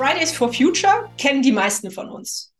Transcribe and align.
Fridays 0.00 0.32
for 0.32 0.50
Future 0.50 1.10
kennen 1.18 1.42
die 1.42 1.52
meisten 1.52 1.90
von 1.90 2.08
uns. 2.08 2.54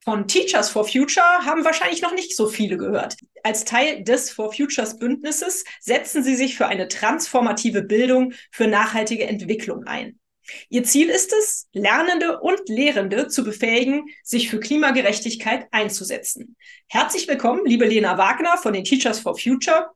Von 0.00 0.28
Teachers 0.28 0.68
for 0.68 0.86
Future 0.86 1.24
haben 1.46 1.64
wahrscheinlich 1.64 2.02
noch 2.02 2.12
nicht 2.12 2.36
so 2.36 2.46
viele 2.46 2.76
gehört. 2.76 3.16
Als 3.42 3.64
Teil 3.64 4.04
des 4.04 4.30
For 4.30 4.52
Futures 4.52 4.98
Bündnisses 4.98 5.64
setzen 5.80 6.22
sie 6.22 6.36
sich 6.36 6.58
für 6.58 6.66
eine 6.66 6.88
transformative 6.88 7.80
Bildung 7.80 8.34
für 8.52 8.66
nachhaltige 8.66 9.26
Entwicklung 9.26 9.84
ein. 9.84 10.18
Ihr 10.68 10.84
Ziel 10.84 11.08
ist 11.08 11.32
es, 11.32 11.68
Lernende 11.72 12.42
und 12.42 12.68
Lehrende 12.68 13.28
zu 13.28 13.44
befähigen, 13.44 14.04
sich 14.22 14.50
für 14.50 14.60
Klimagerechtigkeit 14.60 15.68
einzusetzen. 15.70 16.54
Herzlich 16.88 17.26
willkommen, 17.26 17.62
liebe 17.64 17.86
Lena 17.86 18.18
Wagner 18.18 18.58
von 18.58 18.74
den 18.74 18.84
Teachers 18.84 19.20
for 19.20 19.38
Future. 19.38 19.86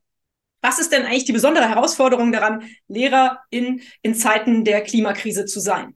Was 0.61 0.79
ist 0.79 0.91
denn 0.91 1.05
eigentlich 1.05 1.25
die 1.25 1.33
besondere 1.33 1.69
Herausforderung 1.69 2.31
daran, 2.31 2.67
Lehrer 2.87 3.41
in, 3.51 3.83
in 4.01 4.15
Zeiten 4.15 4.63
der 4.65 4.81
Klimakrise 4.81 5.45
zu 5.45 5.59
sein? 5.59 5.95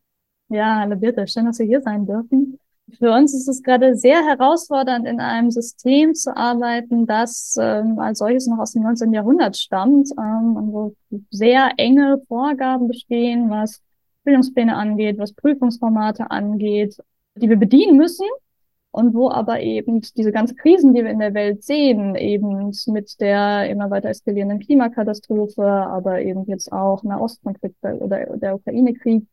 Ja, 0.53 0.81
hallo 0.81 0.95
Birte, 0.97 1.25
schön, 1.27 1.45
dass 1.45 1.57
wir 1.57 1.65
hier 1.65 1.81
sein 1.81 2.05
dürfen. 2.05 2.59
Für 2.99 3.11
uns 3.11 3.33
ist 3.33 3.47
es 3.47 3.63
gerade 3.63 3.95
sehr 3.95 4.23
herausfordernd, 4.23 5.07
in 5.07 5.19
einem 5.19 5.49
System 5.49 6.13
zu 6.13 6.37
arbeiten, 6.37 7.07
das 7.07 7.57
ähm, 7.59 7.97
als 7.97 8.19
solches 8.19 8.45
noch 8.45 8.59
aus 8.59 8.73
dem 8.73 8.83
19. 8.83 9.11
Jahrhundert 9.13 9.57
stammt, 9.57 10.11
ähm, 10.11 10.53
wo 10.71 10.93
sehr 11.31 11.71
enge 11.77 12.21
Vorgaben 12.27 12.87
bestehen, 12.87 13.49
was 13.49 13.81
Bildungspläne 14.25 14.75
angeht, 14.75 15.17
was 15.17 15.33
Prüfungsformate 15.33 16.29
angeht, 16.29 16.97
die 17.33 17.49
wir 17.49 17.57
bedienen 17.57 17.97
müssen 17.97 18.27
und 18.91 19.15
wo 19.15 19.31
aber 19.31 19.59
eben 19.59 20.01
diese 20.15 20.31
ganzen 20.31 20.55
Krisen, 20.55 20.93
die 20.93 21.03
wir 21.03 21.09
in 21.09 21.17
der 21.17 21.33
Welt 21.33 21.63
sehen, 21.63 22.13
eben 22.13 22.71
mit 22.85 23.19
der 23.19 23.67
immer 23.71 23.89
weiter 23.89 24.09
eskalierenden 24.09 24.59
Klimakatastrophe, 24.59 25.65
aber 25.65 26.21
eben 26.21 26.45
jetzt 26.45 26.71
auch 26.71 27.01
Nahostkonflikt 27.01 27.83
oder 28.01 28.37
der 28.37 28.53
Ukraine-Krieg, 28.53 29.25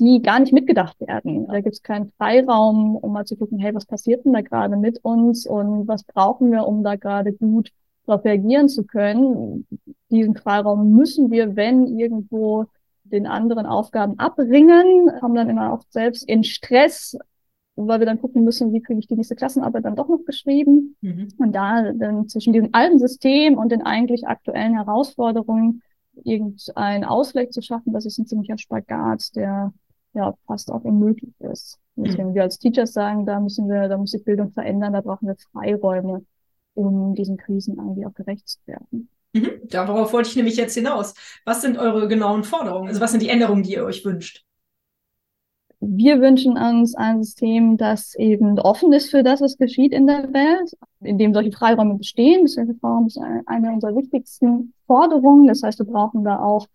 die 0.00 0.22
gar 0.22 0.38
nicht 0.38 0.52
mitgedacht 0.52 1.00
werden. 1.00 1.46
Da 1.48 1.60
gibt 1.60 1.74
es 1.74 1.82
keinen 1.82 2.12
Freiraum, 2.18 2.96
um 2.96 3.12
mal 3.12 3.24
zu 3.24 3.36
gucken, 3.36 3.58
hey, 3.58 3.74
was 3.74 3.86
passiert 3.86 4.24
denn 4.24 4.32
da 4.32 4.42
gerade 4.42 4.76
mit 4.76 5.04
uns 5.04 5.46
und 5.46 5.88
was 5.88 6.04
brauchen 6.04 6.52
wir, 6.52 6.66
um 6.66 6.84
da 6.84 6.96
gerade 6.96 7.32
gut 7.32 7.70
darauf 8.06 8.24
reagieren 8.24 8.68
zu 8.68 8.84
können. 8.84 9.66
Diesen 10.10 10.36
Freiraum 10.36 10.92
müssen 10.92 11.30
wir, 11.30 11.56
wenn 11.56 11.98
irgendwo 11.98 12.66
den 13.04 13.26
anderen 13.26 13.66
Aufgaben 13.66 14.18
abringen, 14.18 15.10
haben 15.20 15.34
dann 15.34 15.50
immer 15.50 15.72
auch 15.72 15.82
selbst 15.90 16.28
in 16.28 16.44
Stress, 16.44 17.18
weil 17.74 18.00
wir 18.00 18.06
dann 18.06 18.20
gucken 18.20 18.44
müssen, 18.44 18.72
wie 18.72 18.82
kriege 18.82 19.00
ich 19.00 19.06
die 19.06 19.14
nächste 19.14 19.36
Klassenarbeit 19.36 19.84
dann 19.84 19.96
doch 19.96 20.08
noch 20.08 20.24
geschrieben. 20.24 20.96
Mhm. 21.00 21.28
Und 21.38 21.52
da 21.52 21.92
dann 21.92 22.28
zwischen 22.28 22.52
diesem 22.52 22.70
alten 22.72 22.98
System 22.98 23.56
und 23.56 23.72
den 23.72 23.82
eigentlich 23.82 24.26
aktuellen 24.26 24.74
Herausforderungen 24.74 25.82
irgendein 26.24 27.04
Ausgleich 27.04 27.50
zu 27.50 27.62
schaffen, 27.62 27.92
das 27.92 28.04
ist 28.04 28.18
ein 28.18 28.26
ziemlicher 28.26 28.58
Spagat, 28.58 29.34
der 29.36 29.72
ja 30.18 30.34
fast 30.46 30.70
auch 30.70 30.84
unmöglich 30.84 31.32
ist. 31.40 31.78
Deswegen 31.96 32.30
mhm. 32.30 32.34
wir 32.34 32.42
als 32.42 32.58
Teachers 32.58 32.92
sagen, 32.92 33.26
da 33.26 33.40
müssen 33.40 33.68
wir, 33.68 33.88
da 33.88 33.96
muss 33.96 34.10
sich 34.10 34.24
Bildung 34.24 34.52
verändern, 34.52 34.92
da 34.92 35.00
brauchen 35.00 35.26
wir 35.26 35.36
Freiräume, 35.52 36.24
um 36.74 37.14
diesen 37.14 37.36
Krisen 37.36 37.78
eigentlich 37.78 38.06
auch 38.06 38.14
gerecht 38.14 38.48
zu 38.48 38.58
werden. 38.66 39.08
Mhm. 39.32 39.50
Darauf 39.64 40.12
wollte 40.12 40.28
ich 40.28 40.36
nämlich 40.36 40.56
jetzt 40.56 40.74
hinaus. 40.74 41.14
Was 41.44 41.62
sind 41.62 41.78
eure 41.78 42.08
genauen 42.08 42.44
Forderungen? 42.44 42.88
Also 42.88 43.00
was 43.00 43.10
sind 43.10 43.22
die 43.22 43.28
Änderungen, 43.28 43.62
die 43.62 43.72
ihr 43.72 43.84
euch 43.84 44.04
wünscht? 44.04 44.44
Wir 45.80 46.20
wünschen 46.20 46.56
uns 46.58 46.96
ein 46.96 47.22
System, 47.22 47.76
das 47.76 48.14
eben 48.16 48.58
offen 48.58 48.92
ist 48.92 49.10
für 49.10 49.22
das, 49.22 49.40
was 49.40 49.58
geschieht 49.58 49.92
in 49.92 50.08
der 50.08 50.32
Welt, 50.32 50.76
in 51.00 51.18
dem 51.18 51.32
solche 51.32 51.52
Freiräume 51.52 51.94
bestehen. 51.94 52.48
Solche 52.48 52.74
Freiräume 52.74 53.06
ist 53.06 53.18
eine 53.46 53.72
unserer 53.72 53.94
wichtigsten 53.94 54.74
Forderungen. 54.86 55.46
Das 55.46 55.62
heißt, 55.62 55.78
wir 55.78 55.86
brauchen 55.86 56.24
da 56.24 56.40
auch 56.40 56.66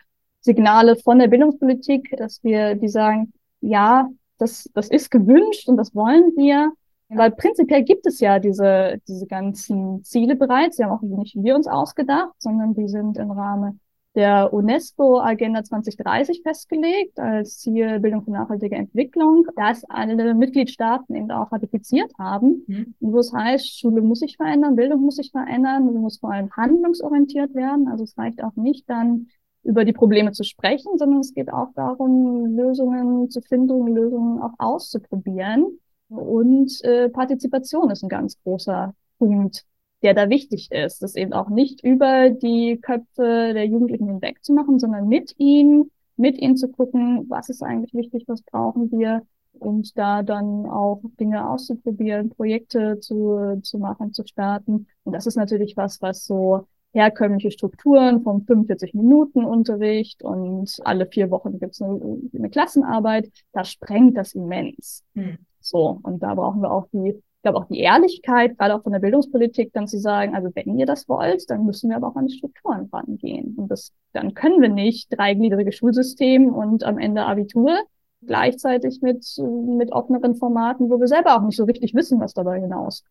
Signale 0.44 0.98
von 0.98 1.20
der 1.20 1.28
Bildungspolitik, 1.30 2.16
dass 2.18 2.44
wir 2.44 2.76
die 2.76 2.90
sagen, 2.90 3.34
ja, 3.62 4.10
das, 4.38 4.70
das 4.74 4.90
ist 4.90 5.10
gewünscht 5.10 5.70
und 5.70 5.78
das 5.78 5.96
wollen 5.96 6.34
wir. 6.36 6.74
Weil 7.16 7.32
prinzipiell 7.32 7.84
gibt 7.84 8.08
es 8.08 8.20
ja 8.20 8.40
diese, 8.40 9.00
diese 9.08 9.28
ganzen 9.28 10.04
Ziele 10.04 10.36
bereits. 10.36 10.78
Die 10.78 10.84
haben 10.84 10.92
auch 10.92 11.02
nicht 11.02 11.36
wir 11.36 11.56
uns 11.56 11.68
ausgedacht, 11.68 12.34
sondern 12.40 12.74
die 12.74 12.88
sind 12.88 13.18
im 13.18 13.32
Rahmen 13.32 13.80
der 14.16 14.54
UNESCO-Agenda 14.54 15.64
2030 15.64 16.42
festgelegt 16.44 17.20
als 17.20 17.60
Ziel 17.60 18.00
Bildung 18.00 18.24
für 18.24 18.32
nachhaltige 18.32 18.76
Entwicklung, 18.76 19.48
das 19.56 19.84
alle 19.86 20.36
Mitgliedstaaten 20.36 21.16
eben 21.16 21.32
auch 21.32 21.52
ratifiziert 21.52 22.12
haben. 22.20 22.64
Mhm. 22.68 22.94
Wo 23.00 23.20
es 23.20 23.34
heißt, 23.34 23.80
Schule 23.80 24.02
muss 24.02 24.20
sich 24.20 24.38
verändern, 24.38 24.76
Bildung 24.76 25.02
muss 25.02 25.16
sich 25.16 25.32
verändern, 25.32 25.92
sie 25.92 25.98
muss 25.98 26.20
vor 26.20 26.32
allem 26.32 26.52
handlungsorientiert 26.52 27.56
werden. 27.56 27.88
Also 27.88 28.04
es 28.04 28.18
reicht 28.18 28.44
auch 28.44 28.56
nicht 28.56 28.88
dann 28.90 29.28
über 29.64 29.86
die 29.86 29.94
Probleme 29.94 30.32
zu 30.32 30.44
sprechen, 30.44 30.98
sondern 30.98 31.20
es 31.20 31.34
geht 31.34 31.52
auch 31.52 31.70
darum, 31.76 32.56
Lösungen 32.56 33.30
zu 33.30 33.42
finden, 33.42 33.88
Lösungen 33.88 34.42
auch 34.42 34.54
auszuprobieren. 34.58 35.80
Und 36.10 36.84
äh, 36.84 37.10
Partizipation 37.10 37.90
ist 37.90 38.04
ein 38.04 38.10
ganz 38.10 38.38
großer 38.44 38.94
Punkt, 39.18 39.66
der 40.04 40.14
da 40.14 40.30
wichtig 40.30 40.70
ist, 40.72 41.02
das 41.02 41.16
eben 41.16 41.34
auch 41.34 41.50
nicht 41.50 41.84
über 41.84 42.30
die 42.30 42.78
Köpfe 42.82 43.54
der 43.54 43.66
Jugendlichen 43.66 44.08
hinweg 44.08 44.44
zu 44.44 44.54
machen, 44.54 44.80
sondern 44.80 45.08
mit 45.08 45.34
ihnen, 45.38 45.90
mit 46.18 46.38
ihnen 46.38 46.58
zu 46.58 46.68
gucken, 46.68 47.26
was 47.30 47.50
ist 47.50 47.64
eigentlich 47.64 47.94
wichtig, 47.94 48.26
was 48.28 48.42
brauchen 48.42 48.92
wir 48.92 49.26
und 49.54 49.98
da 49.98 50.24
dann 50.24 50.66
auch 50.66 51.02
Dinge 51.20 51.50
auszuprobieren, 51.50 52.30
Projekte 52.30 53.00
zu, 53.00 53.60
zu 53.64 53.78
machen, 53.78 54.14
zu 54.14 54.26
starten. 54.26 54.88
Und 55.04 55.14
das 55.14 55.26
ist 55.26 55.36
natürlich 55.36 55.78
was, 55.78 56.02
was 56.02 56.26
so 56.26 56.68
herkömmliche 56.94 57.52
Strukturen 57.52 58.22
vom 58.22 58.46
45 58.46 58.94
Minuten 58.94 59.44
Unterricht 59.44 60.24
und 60.24 60.80
alle 60.84 61.08
vier 61.08 61.32
Wochen 61.32 61.60
gibt 61.60 61.74
es 61.74 61.82
eine, 61.82 62.00
eine, 62.34 62.50
Klassenarbeit, 62.50 63.30
da 63.52 63.64
sprengt 63.64 64.16
das 64.16 64.34
immens. 64.34 65.04
Hm. 65.16 65.40
So, 65.60 66.00
und 66.04 66.22
da 66.22 66.36
brauchen 66.36 66.62
wir 66.62 66.72
auch 66.72 66.88
die, 66.94 67.10
ich 67.10 67.42
glaube 67.42 67.58
auch 67.58 67.68
die 67.68 67.80
Ehrlichkeit, 67.80 68.58
gerade 68.58 68.76
auch 68.76 68.84
von 68.84 68.92
der 68.92 69.00
Bildungspolitik, 69.00 69.74
dann 69.74 69.88
zu 69.88 69.98
sagen, 70.00 70.36
also 70.36 70.50
wenn 70.54 70.78
ihr 70.78 70.86
das 70.86 71.10
wollt, 71.10 71.50
dann 71.50 71.66
müssen 71.66 71.90
wir 71.90 71.98
aber 71.98 72.10
auch 72.10 72.16
an 72.16 72.28
die 72.28 72.38
Strukturen 72.38 72.90
rangehen. 72.94 73.56
Und 73.58 73.70
das, 73.70 73.92
dann 74.14 74.36
können 74.36 74.62
wir 74.62 74.70
nicht 74.70 75.08
dreigliedrige 75.18 75.72
Schulsystem 75.72 76.54
und 76.54 76.84
am 76.84 77.00
Ende 77.00 77.26
Abitur 77.26 77.80
gleichzeitig 78.26 79.02
mit, 79.02 79.26
mit 79.40 79.92
offeneren 79.92 80.36
Formaten, 80.36 80.90
wo 80.90 81.00
wir 81.00 81.08
selber 81.08 81.36
auch 81.36 81.42
nicht 81.42 81.58
so 81.58 81.66
richtig 81.66 81.94
wissen, 81.94 82.20
was 82.20 82.34
dabei 82.34 82.62
hinaus, 82.62 83.04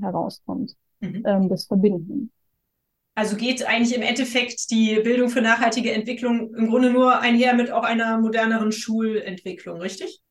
herauskommt, 0.00 0.76
mhm. 1.00 1.22
ähm, 1.26 1.48
das 1.48 1.64
verbinden. 1.64 2.30
Also 3.14 3.36
geht 3.36 3.66
eigentlich 3.66 3.94
im 3.94 4.02
Endeffekt 4.02 4.70
die 4.70 5.00
Bildung 5.02 5.28
für 5.28 5.42
nachhaltige 5.42 5.92
Entwicklung 5.92 6.54
im 6.54 6.68
Grunde 6.68 6.90
nur 6.90 7.20
einher 7.20 7.54
mit 7.54 7.70
auch 7.70 7.82
einer 7.82 8.18
moderneren 8.18 8.72
Schulentwicklung, 8.72 9.80
richtig? 9.80 10.22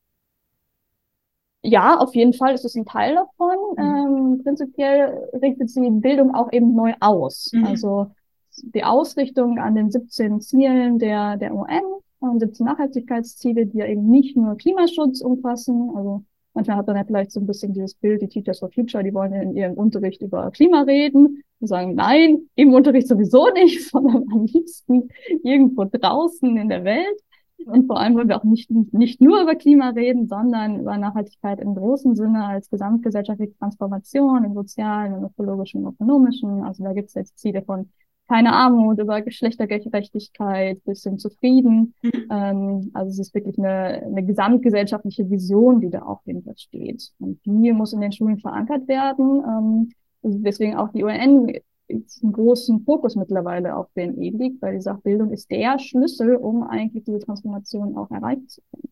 Ja, 1.61 1.97
auf 1.97 2.15
jeden 2.15 2.33
Fall 2.33 2.55
ist 2.55 2.63
es 2.63 2.75
ein 2.75 2.85
Teil 2.85 3.15
davon. 3.15 3.57
Mhm. 3.75 3.83
Ähm, 3.83 4.41
prinzipiell 4.43 5.29
richtet 5.41 5.69
sie 5.69 5.89
Bildung 5.89 6.33
auch 6.33 6.51
eben 6.53 6.73
neu 6.73 6.93
aus. 7.01 7.51
Mhm. 7.53 7.65
Also 7.65 8.11
die 8.61 8.83
Ausrichtung 8.83 9.59
an 9.59 9.75
den 9.75 9.91
17 9.91 10.41
Zielen 10.41 10.99
der, 10.99 11.37
der 11.37 11.53
UN, 11.53 11.83
17 12.39 12.65
Nachhaltigkeitsziele, 12.65 13.65
die 13.65 13.77
ja 13.77 13.85
eben 13.85 14.09
nicht 14.09 14.35
nur 14.35 14.57
Klimaschutz 14.57 15.21
umfassen, 15.21 15.91
also 15.95 16.23
Manchmal 16.55 16.77
hat 16.77 16.87
man 16.87 16.95
ja 16.97 17.03
vielleicht 17.05 17.31
so 17.31 17.39
ein 17.39 17.47
bisschen 17.47 17.73
dieses 17.73 17.93
Bild, 17.93 18.21
die 18.21 18.27
Teachers 18.27 18.59
for 18.59 18.71
Future, 18.71 19.03
die 19.03 19.13
wollen 19.13 19.33
ja 19.33 19.41
in 19.41 19.55
ihrem 19.55 19.75
Unterricht 19.75 20.21
über 20.21 20.51
Klima 20.51 20.81
reden 20.81 21.43
und 21.59 21.67
sagen, 21.67 21.95
nein, 21.95 22.49
im 22.55 22.73
Unterricht 22.73 23.07
sowieso 23.07 23.49
nicht, 23.53 23.83
sondern 23.89 24.25
am 24.31 24.45
liebsten 24.45 25.09
irgendwo 25.43 25.85
draußen 25.85 26.57
in 26.57 26.69
der 26.69 26.83
Welt. 26.83 27.19
Und 27.65 27.87
vor 27.87 27.99
allem 27.99 28.15
wollen 28.15 28.29
wir 28.29 28.37
auch 28.37 28.45
nicht, 28.45 28.71
nicht 28.71 29.19
nur 29.19 29.41
über 29.41 29.55
Klima 29.55 29.89
reden, 29.89 30.27
sondern 30.27 30.79
über 30.79 30.97
Nachhaltigkeit 30.97 31.59
im 31.59 31.75
großen 31.75 32.15
Sinne 32.15 32.45
als 32.45 32.69
gesamtgesellschaftliche 32.69 33.57
Transformation 33.57 34.45
im 34.45 34.53
sozialen, 34.53 35.15
im 35.15 35.25
ökologischen, 35.25 35.81
im 35.81 35.89
ökonomischen. 35.89 36.63
Also 36.63 36.83
da 36.85 36.93
gibt 36.93 37.09
es 37.09 37.15
jetzt 37.15 37.37
Ziele 37.37 37.61
von 37.61 37.89
keine 38.29 38.53
Armut, 38.53 38.99
über 38.99 39.21
Geschlechtergerechtigkeit 39.21 40.83
bis 40.85 41.03
hin 41.03 41.17
zu 41.17 41.31
Frieden. 41.31 41.95
Mhm. 42.03 42.11
Ähm, 42.29 42.91
also 42.93 43.09
es 43.09 43.19
ist 43.19 43.33
wirklich 43.33 43.57
eine, 43.57 44.03
eine 44.03 44.23
gesamtgesellschaftliche 44.23 45.29
Vision, 45.29 45.81
die 45.81 45.89
da 45.89 46.03
auch 46.03 46.23
hinter 46.25 46.53
steht. 46.55 47.11
Und 47.19 47.39
die 47.43 47.73
muss 47.73 47.91
in 47.91 48.01
den 48.01 48.11
Schulen 48.11 48.37
verankert 48.37 48.87
werden. 48.87 49.43
Ähm, 49.43 49.91
deswegen 50.21 50.75
auch 50.75 50.91
die 50.91 51.03
UN 51.03 51.61
einen 51.89 52.33
großen 52.33 52.83
Fokus 52.83 53.15
mittlerweile 53.15 53.75
auf 53.75 53.89
BNE 53.93 54.29
liegt, 54.29 54.61
weil 54.61 54.75
die 54.75 54.81
sagt, 54.81 55.03
Bildung 55.03 55.31
ist 55.31 55.49
der 55.49 55.79
Schlüssel, 55.79 56.35
um 56.35 56.63
eigentlich 56.63 57.03
diese 57.03 57.19
Transformation 57.19 57.97
auch 57.97 58.11
erreichen 58.11 58.47
zu 58.47 58.61
können. 58.71 58.89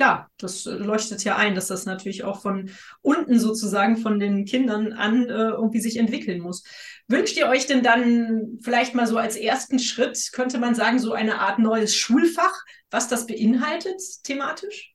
Ja, 0.00 0.28
das 0.38 0.64
leuchtet 0.64 1.24
ja 1.24 1.36
ein, 1.36 1.54
dass 1.54 1.66
das 1.66 1.84
natürlich 1.84 2.24
auch 2.24 2.40
von 2.40 2.70
unten 3.02 3.38
sozusagen 3.38 3.98
von 3.98 4.18
den 4.18 4.46
Kindern 4.46 4.94
an 4.94 5.28
äh, 5.28 5.50
irgendwie 5.50 5.80
sich 5.80 5.98
entwickeln 5.98 6.40
muss. 6.40 6.64
Wünscht 7.06 7.36
ihr 7.36 7.48
euch 7.48 7.66
denn 7.66 7.82
dann 7.82 8.58
vielleicht 8.62 8.94
mal 8.94 9.06
so 9.06 9.18
als 9.18 9.36
ersten 9.36 9.78
Schritt, 9.78 10.30
könnte 10.32 10.58
man 10.58 10.74
sagen, 10.74 10.98
so 10.98 11.12
eine 11.12 11.40
Art 11.40 11.58
neues 11.58 11.94
Schulfach, 11.94 12.64
was 12.90 13.08
das 13.08 13.26
beinhaltet 13.26 14.00
thematisch? 14.24 14.89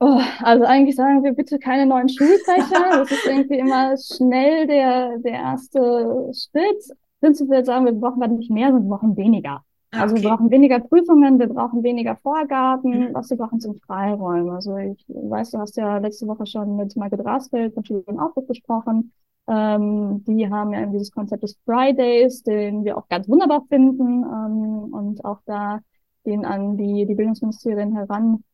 Oh, 0.00 0.20
also 0.42 0.64
eigentlich 0.64 0.96
sagen 0.96 1.22
wir 1.22 1.32
bitte 1.32 1.58
keine 1.58 1.86
neuen 1.86 2.08
Schulfächer. 2.08 2.90
Das 3.04 3.10
ist 3.10 3.26
irgendwie 3.26 3.58
immer 3.58 3.96
schnell 3.96 4.66
der, 4.66 5.18
der 5.18 5.32
erste 5.32 6.30
Schritt. 6.32 6.96
Prinzipiell 7.20 7.64
sagen 7.64 7.86
wir, 7.86 7.92
wir 7.92 8.00
brauchen 8.00 8.36
nicht 8.36 8.50
mehr, 8.50 8.68
sondern 8.68 8.88
wir 8.88 8.96
brauchen 8.96 9.16
weniger. 9.16 9.62
Ah, 9.92 10.02
also 10.02 10.16
wir 10.16 10.28
brauchen 10.28 10.50
weniger 10.50 10.80
Prüfungen, 10.80 11.38
wir 11.38 11.46
brauchen 11.46 11.82
weniger 11.82 12.16
Vorgaben, 12.16 13.08
mhm. 13.08 13.14
was 13.14 13.30
wir 13.30 13.36
brauchen 13.36 13.60
sind 13.60 13.82
Freiräume. 13.84 14.52
Also 14.52 14.76
ich 14.76 15.04
weiß, 15.08 15.52
du 15.52 15.58
hast 15.58 15.76
ja 15.76 15.98
letzte 15.98 16.26
Woche 16.26 16.46
schon 16.46 16.76
mit 16.76 16.96
Michael 16.96 17.22
Drasfeld 17.22 17.74
von 17.74 17.84
Schule 17.84 18.02
und 18.06 18.18
Aufruf 18.18 18.46
gesprochen. 18.48 19.12
Ähm, 19.46 20.24
die 20.26 20.50
haben 20.50 20.72
ja 20.72 20.86
dieses 20.86 21.12
Konzept 21.12 21.42
des 21.42 21.56
Fridays, 21.64 22.42
den 22.42 22.84
wir 22.84 22.96
auch 22.96 23.08
ganz 23.08 23.28
wunderbar 23.28 23.64
finden 23.68 24.24
ähm, 24.24 24.92
und 24.92 25.24
auch 25.24 25.40
da 25.46 25.80
den 26.26 26.44
an 26.44 26.76
die, 26.76 27.06
die 27.06 27.14
Bildungsministerien 27.14 27.92
herantragen, 27.92 28.44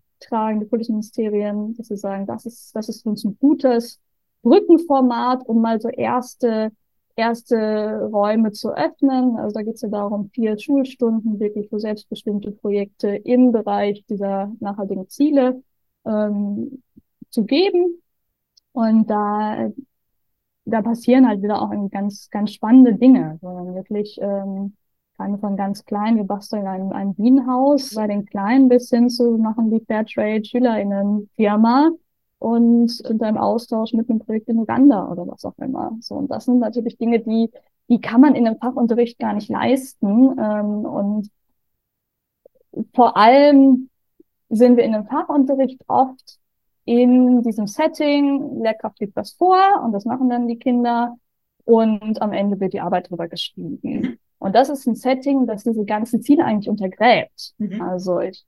die 0.61 0.67
Kultusministerien, 0.67 1.75
dass 1.77 1.89
sie 1.89 1.97
sagen, 1.97 2.27
das 2.27 2.47
ist, 2.47 2.75
das 2.75 2.89
ist 2.89 3.07
uns 3.07 3.25
ein 3.25 3.37
gutes 3.41 4.01
Brückenformat, 4.43 5.47
um 5.47 5.61
mal 5.61 5.81
so 5.81 5.89
erste 5.89 6.73
erste 7.21 8.09
Räume 8.13 8.53
zu 8.53 8.71
öffnen. 8.71 9.37
Also 9.37 9.55
da 9.55 9.63
geht 9.63 9.75
es 9.75 9.83
ja 9.83 9.89
darum, 9.89 10.31
vier 10.31 10.59
Schulstunden 10.59 11.39
wirklich 11.39 11.69
für 11.69 11.79
selbstbestimmte 11.79 12.53
Projekte 12.53 13.09
im 13.09 13.53
Bereich 13.53 14.05
dieser 14.09 14.53
nachhaltigen 14.61 15.09
Ziele 15.09 15.63
ähm, 16.07 16.83
zu 17.31 17.45
geben. 17.45 18.03
Und 18.73 19.11
da, 19.11 19.71
da 20.65 20.83
passieren 20.83 21.29
halt 21.29 21.43
wieder 21.43 21.61
auch 21.61 21.73
ganz, 21.91 22.31
ganz 22.31 22.53
spannende 22.53 22.95
Dinge, 22.95 23.39
sondern 23.41 23.75
wirklich 23.75 24.19
ähm, 24.21 24.77
von 25.39 25.57
ganz 25.57 25.85
klein, 25.85 26.17
wir 26.17 26.25
basteln 26.25 26.67
ein, 26.67 26.93
ein 26.93 27.15
Bienenhaus 27.15 27.95
bei 27.95 28.07
den 28.07 28.25
Kleinen 28.25 28.69
bis 28.69 28.91
hin 28.91 29.09
zu 29.09 29.39
machen 29.39 29.71
die 29.71 29.85
Fairtrade 29.85 30.45
SchülerInnen 30.45 31.29
Firma 31.37 31.91
und 32.39 32.89
sind 32.89 33.23
im 33.23 33.37
Austausch 33.37 33.93
mit 33.93 34.09
einem 34.09 34.21
Projekt 34.21 34.49
in 34.49 34.59
Uganda 34.59 35.11
oder 35.11 35.27
was 35.29 35.45
auch 35.45 35.59
immer. 35.59 35.97
So, 36.01 36.15
und 36.17 36.31
das 36.31 36.47
sind 36.47 36.59
natürlich 36.59 36.97
Dinge, 36.97 37.21
die, 37.21 37.51
die 37.89 38.01
kann 38.01 38.21
man 38.21 38.35
in 38.35 38.47
einem 38.47 38.59
Fachunterricht 38.59 39.19
gar 39.19 39.35
nicht 39.35 39.51
leisten. 39.51 40.39
Ähm, 40.39 40.85
und 40.87 41.31
vor 42.95 43.17
allem 43.17 43.91
sind 44.49 44.77
wir 44.77 44.85
in 44.85 44.95
einem 44.95 45.07
Fachunterricht 45.07 45.83
oft 45.87 46.39
in 46.85 47.43
diesem 47.43 47.67
Setting, 47.67 48.63
Lehrkraft 48.63 48.99
gibt 48.99 49.17
was 49.17 49.33
vor 49.33 49.83
und 49.85 49.93
das 49.93 50.05
machen 50.07 50.31
dann 50.31 50.49
die 50.49 50.59
Kinder 50.59 51.17
und 51.65 52.21
am 52.23 52.33
Ende 52.33 52.59
wird 52.59 52.73
die 52.73 52.81
Arbeit 52.81 53.11
drüber 53.11 53.29
geschrieben. 53.29 54.19
Und 54.41 54.55
das 54.57 54.71
ist 54.71 54.87
ein 54.87 54.97
Setting, 54.97 55.47
das 55.47 55.65
diese 55.65 55.85
ganzen 55.85 56.23
Ziele 56.23 56.45
eigentlich 56.45 56.71
untergräbt. 56.71 57.53
Mhm. 57.59 57.81
Also 57.83 58.21
ich 58.21 58.45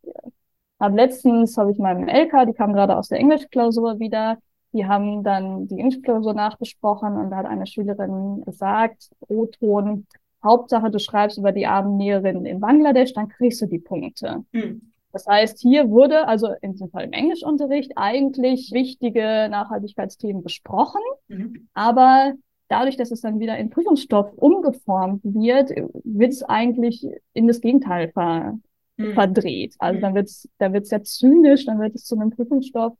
hab 0.80 0.94
letztens 0.96 1.56
habe 1.56 1.70
ich 1.70 1.78
meinem 1.78 2.08
LK, 2.08 2.46
die 2.46 2.54
kam 2.54 2.72
gerade 2.72 2.96
aus 2.96 3.08
der 3.08 3.20
Englischklausur 3.20 4.00
wieder, 4.00 4.38
die 4.72 4.86
haben 4.86 5.22
dann 5.22 5.68
die 5.68 5.78
Englischklausur 5.78 6.32
nachbesprochen 6.32 7.16
und 7.16 7.30
da 7.30 7.36
hat 7.36 7.46
eine 7.46 7.66
Schülerin 7.66 8.42
gesagt, 8.44 9.10
O-Ton, 9.28 10.06
Hauptsache 10.42 10.90
du 10.90 10.98
schreibst 10.98 11.36
über 11.38 11.52
die 11.52 11.66
armen 11.66 11.98
Näherinnen 11.98 12.46
in 12.46 12.58
Bangladesch, 12.58 13.12
dann 13.12 13.28
kriegst 13.28 13.60
du 13.60 13.66
die 13.66 13.78
Punkte. 13.78 14.44
Mhm. 14.52 14.92
Das 15.12 15.26
heißt, 15.26 15.60
hier 15.60 15.90
wurde 15.90 16.26
also 16.26 16.48
in 16.62 16.72
diesem 16.72 16.88
Fall 16.88 17.04
im 17.04 17.12
Englischunterricht 17.12 17.92
eigentlich 17.96 18.72
wichtige 18.72 19.48
Nachhaltigkeitsthemen 19.50 20.42
besprochen, 20.42 21.02
mhm. 21.28 21.68
aber 21.74 22.32
dadurch, 22.72 22.96
dass 22.96 23.10
es 23.10 23.20
dann 23.20 23.38
wieder 23.38 23.56
in 23.58 23.70
Prüfungsstoff 23.70 24.32
umgeformt 24.34 25.20
wird, 25.22 25.70
wird 26.04 26.32
es 26.32 26.42
eigentlich 26.42 27.06
in 27.34 27.46
das 27.46 27.60
Gegenteil 27.60 28.10
ver 28.12 28.58
mhm. 28.96 29.14
verdreht. 29.14 29.74
Also 29.78 30.00
dann 30.00 30.14
wird 30.14 30.28
es 30.28 30.48
dann 30.58 30.72
wird's 30.72 30.88
sehr 30.88 31.02
zynisch, 31.04 31.66
dann 31.66 31.78
wird 31.80 31.94
es 31.94 32.04
zu 32.04 32.16
einem 32.16 32.30
Prüfungsstoff. 32.30 32.94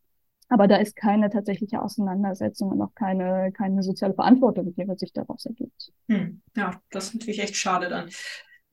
Aber 0.49 0.69
da 0.69 0.77
ist 0.77 0.97
keine 0.97 1.31
tatsächliche 1.31 1.81
Auseinandersetzung 1.81 2.73
und 2.73 2.83
auch 2.83 2.95
keine, 2.95 3.53
keine 3.53 3.83
soziale 3.83 4.13
Verantwortung, 4.13 4.75
die 4.75 4.99
sich 4.99 5.13
daraus 5.15 5.47
ergibt. 5.47 5.91
Hm. 6.11 6.43
Ja, 6.55 6.79
das 6.91 7.07
ist 7.07 7.15
natürlich 7.15 7.41
echt 7.41 7.57
schade 7.57 7.89
dann. 7.89 8.11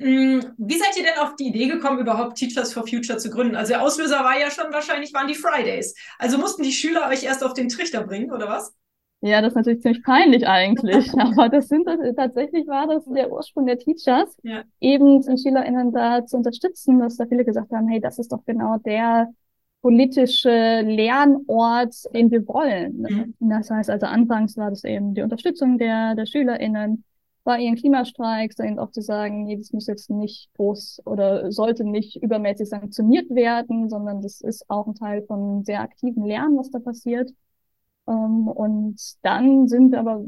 Hm, 0.02 0.56
wie 0.58 0.78
seid 0.78 0.98
ihr 0.98 1.04
denn 1.04 1.20
auf 1.20 1.36
die 1.38 1.48
Idee 1.48 1.68
gekommen, 1.68 2.00
überhaupt 2.00 2.38
Teachers 2.38 2.74
for 2.74 2.86
Future 2.86 3.18
zu 3.18 3.30
gründen? 3.30 3.56
Also 3.56 3.74
der 3.74 3.82
Auslöser 3.82 4.20
war 4.24 4.38
ja 4.38 4.52
schon 4.52 4.74
wahrscheinlich, 4.74 5.14
waren 5.14 5.28
die 5.28 5.36
Fridays. 5.36 5.96
Also 6.18 6.38
mussten 6.38 6.64
die 6.64 6.72
Schüler 6.74 7.08
euch 7.10 7.24
erst 7.24 7.44
auf 7.44 7.54
den 7.54 7.70
Trichter 7.70 8.04
bringen, 8.04 8.32
oder 8.32 8.50
was? 8.50 8.74
Ja, 9.22 9.42
das 9.42 9.52
ist 9.52 9.56
natürlich 9.56 9.82
ziemlich 9.82 10.04
peinlich 10.04 10.48
eigentlich. 10.48 11.14
Aber 11.20 11.50
das 11.50 11.68
sind 11.68 11.86
tatsächlich 12.16 12.68
war 12.68 12.88
das 12.88 13.04
der 13.06 13.32
Ursprung 13.32 13.66
der 13.66 13.78
Teachers, 13.78 14.38
ja. 14.44 14.64
eben 14.80 15.22
die 15.22 15.38
SchülerInnen 15.38 15.92
da 15.92 16.26
zu 16.26 16.38
unterstützen, 16.38 17.00
dass 17.00 17.18
da 17.18 17.26
viele 17.26 17.44
gesagt 17.44 17.72
haben, 17.72 17.88
hey, 17.88 18.00
das 18.00 18.18
ist 18.18 18.32
doch 18.32 18.46
genau 18.46 18.78
der 18.78 19.28
politische 19.82 20.82
Lernort, 20.82 21.96
den 22.14 22.32
wir 22.32 22.48
wollen. 22.48 23.02
Mhm. 23.02 23.50
Das 23.50 23.70
heißt 23.70 23.90
also, 23.90 24.06
anfangs 24.06 24.58
war 24.58 24.70
das 24.70 24.84
eben 24.84 25.14
die 25.14 25.22
Unterstützung 25.22 25.78
der, 25.78 26.16
der 26.16 26.26
SchülerInnen 26.26 27.04
bei 27.44 27.62
ihren 27.62 27.76
Klimastreiks, 27.76 28.56
da 28.56 28.66
eben 28.66 28.80
auch 28.80 28.92
zu 28.92 29.02
sagen, 29.02 29.46
nee, 29.46 29.58
das 29.58 29.72
muss 29.72 29.88
jetzt 29.88 30.10
nicht 30.10 30.50
groß 30.56 31.02
oder 31.06 31.52
sollte 31.52 31.84
nicht 31.84 32.22
übermäßig 32.22 32.70
sanktioniert 32.70 33.30
werden, 33.30 33.90
sondern 33.90 34.22
das 34.22 34.42
ist 34.42 34.70
auch 34.70 34.88
ein 34.88 34.96
Teil 34.96 35.24
von 35.24 35.64
sehr 35.64 35.82
aktiven 35.82 36.26
Lernen, 36.26 36.58
was 36.58 36.70
da 36.70 36.80
passiert. 36.80 37.32
Ähm, 38.10 38.50
und 38.50 38.98
dann 39.24 39.68
sind 39.70 39.96
aber, 39.96 40.26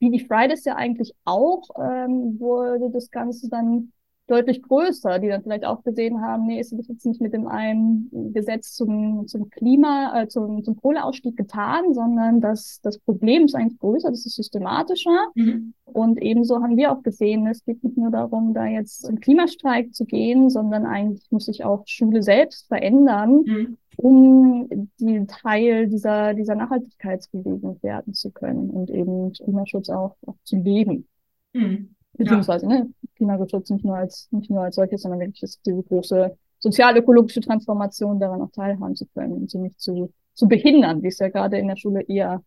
wie 0.00 0.10
die 0.10 0.26
Fridays 0.26 0.64
ja 0.66 0.76
eigentlich 0.76 1.14
auch, 1.26 1.68
ähm, 1.78 2.38
wurde 2.40 2.90
das 2.92 3.10
Ganze 3.10 3.48
dann 3.50 3.92
deutlich 4.26 4.62
größer, 4.62 5.18
die 5.18 5.28
dann 5.28 5.42
vielleicht 5.42 5.64
auch 5.64 5.82
gesehen 5.84 6.20
haben, 6.20 6.46
nee, 6.46 6.60
ist 6.60 6.72
das 6.72 6.88
jetzt 6.88 7.06
nicht 7.06 7.20
mit 7.20 7.32
dem 7.32 7.46
einen 7.46 8.10
Gesetz 8.32 8.72
zum, 8.72 9.26
zum 9.26 9.50
Klima, 9.50 10.22
äh, 10.22 10.28
zum, 10.28 10.64
zum 10.64 10.76
Kohleausstieg 10.76 11.36
getan, 11.36 11.94
sondern 11.94 12.40
das, 12.40 12.80
das 12.82 12.98
Problem 12.98 13.44
ist 13.44 13.54
eigentlich 13.54 13.78
größer, 13.78 14.10
das 14.10 14.26
ist 14.26 14.36
systematischer. 14.36 15.28
Mhm. 15.34 15.74
Und 15.84 16.20
ebenso 16.20 16.62
haben 16.62 16.76
wir 16.76 16.92
auch 16.92 17.02
gesehen, 17.02 17.46
es 17.46 17.64
geht 17.64 17.82
nicht 17.84 17.96
nur 17.96 18.10
darum, 18.10 18.52
da 18.52 18.66
jetzt 18.66 19.08
im 19.08 19.20
Klimastreik 19.20 19.94
zu 19.94 20.04
gehen, 20.04 20.50
sondern 20.50 20.86
eigentlich 20.86 21.30
muss 21.30 21.46
sich 21.46 21.64
auch 21.64 21.84
Schule 21.86 22.22
selbst 22.22 22.66
verändern, 22.66 23.42
mhm 23.46 23.76
um 23.96 24.68
die 25.00 25.26
Teil 25.26 25.88
dieser, 25.88 26.34
dieser 26.34 26.54
Nachhaltigkeitsbewegung 26.54 27.82
werden 27.82 28.12
zu 28.12 28.30
können 28.30 28.70
und 28.70 28.90
eben 28.90 29.32
Klimaschutz 29.32 29.88
auch, 29.88 30.16
auch 30.26 30.36
zu 30.44 30.56
leben. 30.56 31.08
Mhm. 31.54 31.95
Beziehungsweise, 32.16 32.66
ne, 32.66 32.88
Klimaschutz 33.16 33.70
nicht 33.70 33.84
nur 33.84 33.96
als, 33.96 34.28
nicht 34.30 34.50
nur 34.50 34.62
als 34.62 34.76
solches, 34.76 35.02
sondern 35.02 35.20
wirklich 35.20 35.42
ist 35.42 35.60
diese 35.66 35.82
große 35.82 36.36
sozial-ökologische 36.58 37.40
Transformation 37.40 38.18
daran 38.18 38.40
auch 38.40 38.50
teilhaben 38.50 38.96
zu 38.96 39.06
können 39.06 39.34
und 39.34 39.50
sie 39.50 39.58
nicht 39.58 39.80
zu, 39.80 40.12
zu 40.34 40.48
behindern, 40.48 41.02
wie 41.02 41.08
es 41.08 41.18
ja 41.18 41.28
gerade 41.28 41.58
in 41.58 41.68
der 41.68 41.76
Schule 41.76 42.02
eher 42.02 42.42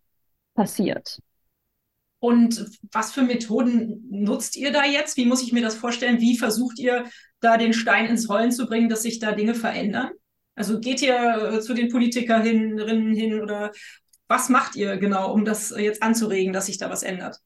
passiert. 0.55 1.19
Und 2.19 2.65
was 2.91 3.13
für 3.13 3.21
Methoden 3.21 4.05
nutzt 4.09 4.57
ihr 4.57 4.71
da 4.73 4.83
jetzt? 4.83 5.15
Wie 5.15 5.25
muss 5.25 5.41
ich 5.41 5.53
mir 5.53 5.61
das 5.61 5.75
vorstellen? 5.75 6.19
Wie 6.19 6.37
versucht 6.37 6.77
ihr 6.77 7.05
da 7.39 7.55
den 7.55 7.71
Stein 7.71 8.07
ins 8.07 8.29
Rollen 8.29 8.51
zu 8.51 8.65
bringen, 8.65 8.89
dass 8.89 9.03
sich 9.03 9.19
da 9.19 9.31
Dinge 9.31 9.55
verändern? 9.55 10.11
Also 10.55 10.81
geht 10.81 11.01
ihr 11.01 11.53
äh, 11.53 11.61
zu 11.61 11.73
den 11.73 11.89
Politikerinnen 11.89 13.15
hin 13.15 13.41
oder 13.41 13.71
was 14.27 14.49
macht 14.49 14.75
ihr 14.75 14.97
genau, 14.97 15.31
um 15.33 15.45
das 15.45 15.73
jetzt 15.77 16.03
anzuregen, 16.03 16.51
dass 16.51 16.65
sich 16.65 16.77
da 16.77 16.89
was 16.89 17.03
ändert? 17.03 17.39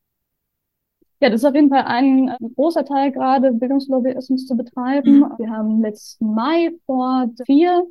Ja, 1.24 1.30
das 1.30 1.40
ist 1.40 1.46
auf 1.46 1.56
jeden 1.56 1.70
Fall 1.70 1.84
ein, 1.86 2.28
ein 2.28 2.54
großer 2.54 2.84
Teil 2.84 3.14
gerade, 3.14 3.54
Bildungslobbyismus 3.54 4.46
zu 4.46 4.58
betreiben. 4.58 5.20
Mhm. 5.20 5.34
Wir 5.38 5.50
haben 5.52 5.80
letzten 5.80 6.34
Mai 6.34 6.72
vor 6.86 7.30
vier 7.46 7.86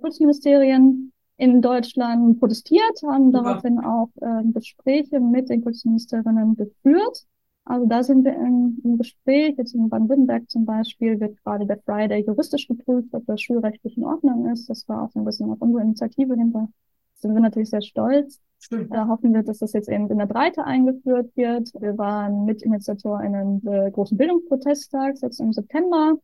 Kultusministerien 0.00 1.12
in 1.36 1.62
Deutschland 1.62 2.38
protestiert, 2.38 3.02
haben 3.04 3.32
Super. 3.32 3.42
daraufhin 3.42 3.80
auch 3.80 4.10
äh, 4.20 4.44
Gespräche 4.52 5.18
mit 5.18 5.48
den 5.48 5.64
Kultusministerinnen 5.64 6.54
geführt. 6.54 7.24
Also 7.64 7.86
da 7.86 8.04
sind 8.04 8.24
wir 8.24 8.34
im, 8.34 8.80
im 8.84 8.98
Gespräch, 8.98 9.56
jetzt 9.58 9.74
in 9.74 9.88
Baden-Württemberg 9.88 10.48
zum 10.48 10.64
Beispiel, 10.64 11.18
wird 11.18 11.42
gerade 11.42 11.66
der 11.66 11.78
Friday 11.78 12.24
juristisch 12.24 12.68
geprüft, 12.68 13.08
ob 13.14 13.26
das 13.26 13.42
schulrechtlich 13.42 13.96
in 13.96 14.04
Ordnung 14.04 14.46
ist. 14.52 14.70
Das 14.70 14.88
war 14.88 15.02
auch 15.02 15.10
so 15.10 15.18
ein 15.18 15.24
bisschen 15.24 15.50
auf 15.50 15.60
unsere 15.60 15.82
Initiative 15.82 16.36
hinter. 16.36 16.68
Sind 17.16 17.34
wir 17.34 17.40
natürlich 17.40 17.70
sehr 17.70 17.82
stolz. 17.82 18.40
Da 18.70 19.06
hoffen 19.06 19.32
wir, 19.32 19.42
dass 19.42 19.58
das 19.58 19.72
jetzt 19.74 19.88
eben 19.88 20.10
in 20.10 20.18
der 20.18 20.26
Breite 20.26 20.64
eingeführt 20.64 21.30
wird. 21.36 21.72
Wir 21.78 21.96
waren 21.98 22.44
Mitinitiatorinnen 22.46 23.60
des 23.60 23.92
großen 23.92 24.16
Bildungsprotesttags 24.16 25.20
jetzt 25.20 25.40
im 25.40 25.52
September. 25.52 26.14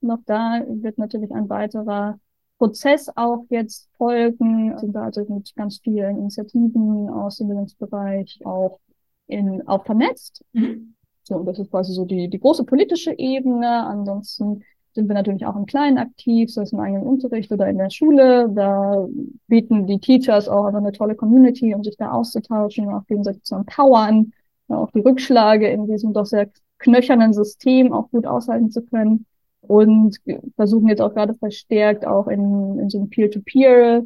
Noch 0.00 0.20
da 0.24 0.64
wird 0.66 0.98
natürlich 0.98 1.30
ein 1.32 1.48
weiterer 1.48 2.18
Prozess 2.58 3.10
auch 3.16 3.44
jetzt 3.50 3.88
folgen. 3.96 4.76
Sind 4.78 4.94
da 4.94 5.04
also 5.04 5.24
mit 5.28 5.54
ganz 5.56 5.78
vielen 5.82 6.18
Initiativen 6.18 7.10
aus 7.10 7.38
dem 7.38 7.48
Bildungsbereich 7.48 8.40
auch 8.44 8.80
in, 9.26 9.66
auch 9.66 9.84
vernetzt. 9.84 10.44
Mhm. 10.52 10.94
So, 11.24 11.42
das 11.42 11.58
ist 11.58 11.70
quasi 11.70 11.92
so 11.92 12.04
die, 12.04 12.28
die 12.28 12.40
große 12.40 12.64
politische 12.64 13.12
Ebene. 13.18 13.84
Ansonsten 13.84 14.62
sind 14.92 15.08
wir 15.08 15.14
natürlich 15.14 15.46
auch 15.46 15.56
im 15.56 15.66
Kleinen 15.66 15.98
aktiv, 15.98 16.52
sei 16.52 16.62
es 16.62 16.72
im 16.72 16.80
eigenen 16.80 17.04
Unterricht 17.04 17.50
oder 17.52 17.68
in 17.68 17.78
der 17.78 17.90
Schule. 17.90 18.50
Da 18.54 19.06
bieten 19.46 19.86
die 19.86 20.00
Teachers 20.00 20.48
auch 20.48 20.64
einfach 20.64 20.80
eine 20.80 20.92
tolle 20.92 21.14
Community, 21.14 21.74
um 21.74 21.84
sich 21.84 21.96
da 21.96 22.10
auszutauschen, 22.10 22.88
auch 22.88 23.06
gegenseitig 23.06 23.42
zu 23.44 23.54
empowern, 23.54 24.32
auch 24.68 24.90
die 24.90 25.00
Rückschläge 25.00 25.68
in 25.68 25.86
diesem 25.86 26.12
doch 26.12 26.26
sehr 26.26 26.50
knöchernen 26.78 27.32
System 27.32 27.92
auch 27.92 28.10
gut 28.10 28.26
aushalten 28.26 28.70
zu 28.70 28.82
können. 28.82 29.26
Und 29.62 30.18
versuchen 30.56 30.88
jetzt 30.88 31.02
auch 31.02 31.14
gerade 31.14 31.34
verstärkt 31.34 32.06
auch 32.06 32.26
in, 32.28 32.78
in 32.78 32.88
so 32.88 32.98
ein 33.00 33.10
Peer-to-Peer 33.10 34.04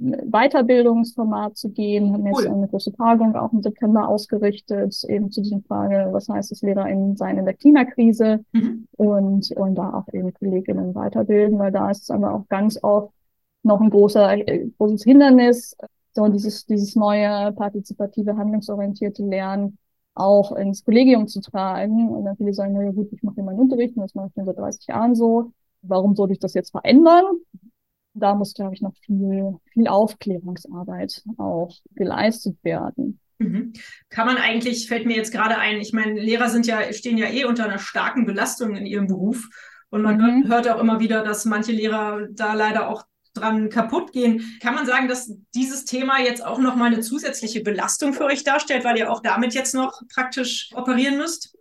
Weiterbildungsformat 0.00 1.56
zu 1.56 1.70
gehen, 1.70 2.12
haben 2.12 2.26
jetzt 2.26 2.46
eine 2.46 2.68
große 2.68 2.92
Tagung 2.92 3.34
auch 3.36 3.52
im 3.52 3.62
September 3.62 4.08
ausgerichtet, 4.08 4.96
eben 5.08 5.30
zu 5.30 5.42
dieser 5.42 5.60
Frage, 5.60 6.08
was 6.12 6.28
heißt 6.28 6.52
es, 6.52 6.62
LehrerInnen 6.62 7.16
sein 7.16 7.38
in 7.38 7.44
der 7.44 7.54
Klimakrise 7.54 8.44
mhm. 8.52 8.86
und, 8.96 9.50
und 9.52 9.74
da 9.74 9.94
auch 9.94 10.12
eben 10.12 10.32
KollegInnen 10.32 10.94
weiterbilden, 10.94 11.58
weil 11.58 11.72
da 11.72 11.90
ist 11.90 12.02
es 12.02 12.10
aber 12.10 12.34
auch 12.34 12.48
ganz 12.48 12.78
oft 12.82 13.12
noch 13.62 13.80
ein 13.80 13.90
großer, 13.90 14.36
großes 14.78 15.04
Hindernis, 15.04 15.76
so 16.14 16.28
dieses, 16.28 16.66
dieses 16.66 16.96
neue 16.96 17.52
partizipative, 17.52 18.36
handlungsorientierte 18.36 19.24
Lernen 19.24 19.78
auch 20.14 20.52
ins 20.52 20.84
Kollegium 20.84 21.26
zu 21.26 21.40
tragen. 21.40 22.08
Und 22.08 22.24
dann 22.24 22.36
viele 22.36 22.52
sagen, 22.52 22.74
na 22.74 22.82
ja 22.82 22.90
gut, 22.90 23.12
ich 23.12 23.22
mache 23.22 23.36
hier 23.36 23.44
meinen 23.44 23.60
Unterricht 23.60 23.96
und 23.96 24.02
das 24.02 24.14
mache 24.14 24.28
ich 24.28 24.34
schon 24.34 24.44
seit 24.44 24.58
30 24.58 24.86
Jahren 24.86 25.14
so. 25.14 25.52
Warum 25.82 26.14
sollte 26.14 26.34
ich 26.34 26.38
das 26.38 26.54
jetzt 26.54 26.70
verändern? 26.70 27.24
Da 28.14 28.34
muss, 28.34 28.54
glaube 28.54 28.74
ich, 28.74 28.82
noch 28.82 28.94
viel, 29.04 29.56
viel 29.72 29.88
Aufklärungsarbeit 29.88 31.22
auch 31.38 31.74
geleistet 31.94 32.56
werden. 32.62 33.20
Mhm. 33.38 33.72
Kann 34.10 34.26
man 34.26 34.36
eigentlich, 34.36 34.86
fällt 34.86 35.06
mir 35.06 35.16
jetzt 35.16 35.32
gerade 35.32 35.58
ein, 35.58 35.80
ich 35.80 35.92
meine, 35.92 36.20
Lehrer 36.20 36.48
sind 36.48 36.66
ja, 36.66 36.92
stehen 36.92 37.18
ja 37.18 37.26
eh 37.26 37.44
unter 37.44 37.64
einer 37.64 37.78
starken 37.78 38.26
Belastung 38.26 38.76
in 38.76 38.86
ihrem 38.86 39.06
Beruf. 39.06 39.48
Und 39.90 40.02
man 40.02 40.16
mhm. 40.18 40.48
hört 40.48 40.68
auch 40.68 40.80
immer 40.80 41.00
wieder, 41.00 41.22
dass 41.22 41.44
manche 41.44 41.72
Lehrer 41.72 42.26
da 42.30 42.54
leider 42.54 42.88
auch 42.88 43.04
dran 43.34 43.70
kaputt 43.70 44.12
gehen. 44.12 44.58
Kann 44.60 44.74
man 44.74 44.86
sagen, 44.86 45.08
dass 45.08 45.32
dieses 45.54 45.84
Thema 45.84 46.20
jetzt 46.20 46.44
auch 46.44 46.58
nochmal 46.58 46.92
eine 46.92 47.00
zusätzliche 47.00 47.62
Belastung 47.62 48.12
für 48.12 48.24
euch 48.24 48.44
darstellt, 48.44 48.84
weil 48.84 48.98
ihr 48.98 49.10
auch 49.10 49.20
damit 49.20 49.54
jetzt 49.54 49.74
noch 49.74 50.02
praktisch 50.12 50.70
operieren 50.74 51.16
müsst? 51.16 51.56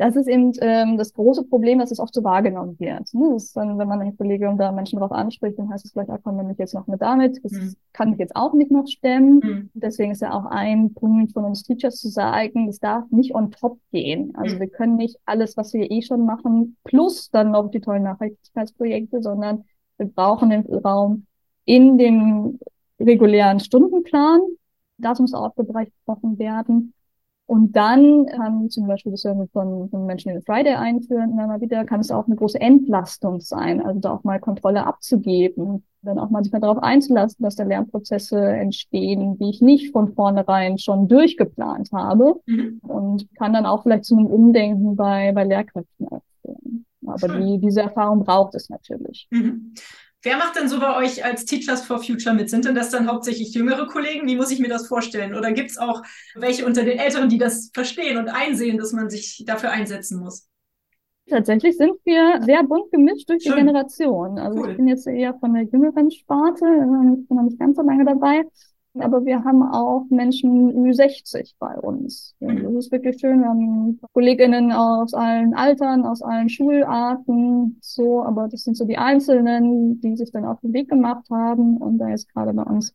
Das 0.00 0.16
ist 0.16 0.28
eben 0.28 0.52
ähm, 0.62 0.96
das 0.96 1.12
große 1.12 1.44
Problem, 1.44 1.78
dass 1.78 1.90
es 1.90 1.98
oft 1.98 2.14
so 2.14 2.24
wahrgenommen 2.24 2.80
wird. 2.80 3.12
Ne? 3.12 3.32
Das 3.34 3.44
ist 3.44 3.56
dann, 3.56 3.76
wenn 3.76 3.86
man 3.86 4.00
ein 4.00 4.16
Kollegium 4.16 4.56
da 4.56 4.72
Menschen 4.72 4.98
darauf 4.98 5.12
anspricht, 5.12 5.58
dann 5.58 5.68
heißt 5.68 5.84
es 5.84 5.92
vielleicht, 5.92 6.08
ah, 6.08 6.18
komm, 6.24 6.38
wir 6.38 6.42
mich 6.42 6.56
jetzt 6.56 6.72
noch 6.72 6.86
mit 6.86 7.02
damit. 7.02 7.38
Das 7.44 7.52
mhm. 7.52 7.74
kann 7.92 8.14
ich 8.14 8.18
jetzt 8.18 8.34
auch 8.34 8.54
nicht 8.54 8.70
noch 8.70 8.86
stemmen. 8.86 9.40
Mhm. 9.44 9.70
Deswegen 9.74 10.12
ist 10.12 10.22
ja 10.22 10.32
auch 10.32 10.46
ein 10.46 10.94
Punkt 10.94 11.34
von 11.34 11.44
uns 11.44 11.64
Teachers 11.64 11.96
zu 11.96 12.08
sagen, 12.08 12.66
es 12.66 12.78
darf 12.78 13.04
nicht 13.10 13.34
on 13.34 13.50
top 13.50 13.78
gehen. 13.92 14.32
Also 14.36 14.56
mhm. 14.56 14.60
wir 14.60 14.68
können 14.68 14.96
nicht 14.96 15.18
alles, 15.26 15.58
was 15.58 15.74
wir 15.74 15.90
eh 15.90 16.00
schon 16.00 16.24
machen, 16.24 16.78
plus 16.84 17.28
dann 17.30 17.50
noch 17.50 17.70
die 17.70 17.80
tollen 17.80 18.04
Nachhaltigkeitsprojekte, 18.04 19.20
sondern 19.20 19.66
wir 19.98 20.06
brauchen 20.06 20.48
den 20.48 20.62
Raum 20.62 21.26
in 21.66 21.98
dem 21.98 22.58
regulären 22.98 23.60
Stundenplan. 23.60 24.40
Das 24.96 25.20
muss 25.20 25.34
aufgebrochen 25.34 26.38
werden. 26.38 26.94
Und 27.50 27.74
dann 27.74 28.26
kann 28.26 28.70
zum 28.70 28.86
Beispiel 28.86 29.10
das 29.10 29.22
von, 29.22 29.88
von 29.90 30.06
Menschen, 30.06 30.32
den 30.32 30.40
Friday 30.42 30.74
einführen, 30.74 31.32
immer 31.32 31.48
mal 31.48 31.60
wieder, 31.60 31.84
kann 31.84 31.98
es 31.98 32.12
auch 32.12 32.28
eine 32.28 32.36
große 32.36 32.60
Entlastung 32.60 33.40
sein, 33.40 33.84
also 33.84 33.98
da 33.98 34.12
auch 34.14 34.22
mal 34.22 34.38
Kontrolle 34.38 34.86
abzugeben, 34.86 35.82
dann 36.02 36.20
auch 36.20 36.30
mal 36.30 36.44
sich 36.44 36.52
mal 36.52 36.60
darauf 36.60 36.80
einzulassen, 36.80 37.42
dass 37.42 37.56
da 37.56 37.64
Lernprozesse 37.64 38.40
entstehen, 38.40 39.36
die 39.36 39.50
ich 39.50 39.60
nicht 39.60 39.90
von 39.90 40.14
vornherein 40.14 40.78
schon 40.78 41.08
durchgeplant 41.08 41.90
habe 41.90 42.36
mhm. 42.46 42.82
und 42.86 43.26
kann 43.34 43.52
dann 43.52 43.66
auch 43.66 43.82
vielleicht 43.82 44.04
zu 44.04 44.16
einem 44.16 44.26
Umdenken 44.26 44.94
bei, 44.94 45.32
bei 45.32 45.42
Lehrkräften 45.42 46.06
aufführen. 46.06 46.86
Aber 47.04 47.36
die, 47.36 47.58
diese 47.58 47.80
Erfahrung 47.80 48.24
braucht 48.24 48.54
es 48.54 48.70
natürlich. 48.70 49.26
Mhm. 49.32 49.74
Wer 50.22 50.36
macht 50.36 50.56
denn 50.56 50.68
so 50.68 50.78
bei 50.78 50.96
euch 50.96 51.24
als 51.24 51.46
Teachers 51.46 51.82
for 51.86 52.02
Future 52.02 52.34
mit? 52.34 52.50
Sind 52.50 52.66
denn 52.66 52.74
das 52.74 52.90
dann 52.90 53.08
hauptsächlich 53.08 53.54
jüngere 53.54 53.86
Kollegen? 53.86 54.26
Wie 54.26 54.36
muss 54.36 54.50
ich 54.50 54.58
mir 54.58 54.68
das 54.68 54.86
vorstellen? 54.86 55.34
Oder 55.34 55.52
gibt 55.52 55.70
es 55.70 55.78
auch 55.78 56.02
welche 56.34 56.66
unter 56.66 56.84
den 56.84 56.98
Älteren, 56.98 57.30
die 57.30 57.38
das 57.38 57.70
verstehen 57.72 58.18
und 58.18 58.28
einsehen, 58.28 58.76
dass 58.76 58.92
man 58.92 59.08
sich 59.08 59.42
dafür 59.46 59.70
einsetzen 59.70 60.20
muss? 60.20 60.46
Tatsächlich 61.26 61.76
sind 61.76 61.92
wir 62.04 62.42
sehr 62.42 62.62
bunt 62.64 62.90
gemischt 62.90 63.30
durch 63.30 63.44
Schön. 63.44 63.52
die 63.52 63.58
Generation. 63.60 64.38
Also 64.38 64.60
cool. 64.60 64.70
ich 64.72 64.76
bin 64.76 64.88
jetzt 64.88 65.06
eher 65.06 65.34
von 65.38 65.54
der 65.54 65.62
jüngeren 65.62 66.10
Sparte, 66.10 66.66
ich 66.66 67.28
bin 67.28 67.36
noch 67.36 67.44
nicht 67.44 67.58
ganz 67.58 67.76
so 67.76 67.82
lange 67.82 68.04
dabei. 68.04 68.42
Aber 68.98 69.24
wir 69.24 69.44
haben 69.44 69.62
auch 69.62 70.06
Menschen 70.10 70.72
Ü60 70.72 71.54
bei 71.58 71.78
uns. 71.78 72.34
Und 72.40 72.62
das 72.62 72.74
ist 72.74 72.92
wirklich 72.92 73.20
schön. 73.20 73.40
Wir 73.40 73.48
haben 73.48 74.00
Kolleginnen 74.12 74.72
aus 74.72 75.14
allen 75.14 75.54
Altern, 75.54 76.04
aus 76.04 76.22
allen 76.22 76.48
Schularten, 76.48 77.78
so, 77.80 78.24
aber 78.24 78.48
das 78.48 78.64
sind 78.64 78.76
so 78.76 78.84
die 78.84 78.98
Einzelnen, 78.98 80.00
die 80.00 80.16
sich 80.16 80.32
dann 80.32 80.44
auf 80.44 80.60
den 80.60 80.72
Weg 80.72 80.88
gemacht 80.88 81.26
haben 81.30 81.76
und 81.76 81.98
da 81.98 82.12
ist 82.12 82.32
gerade 82.32 82.52
bei 82.52 82.64
uns 82.64 82.92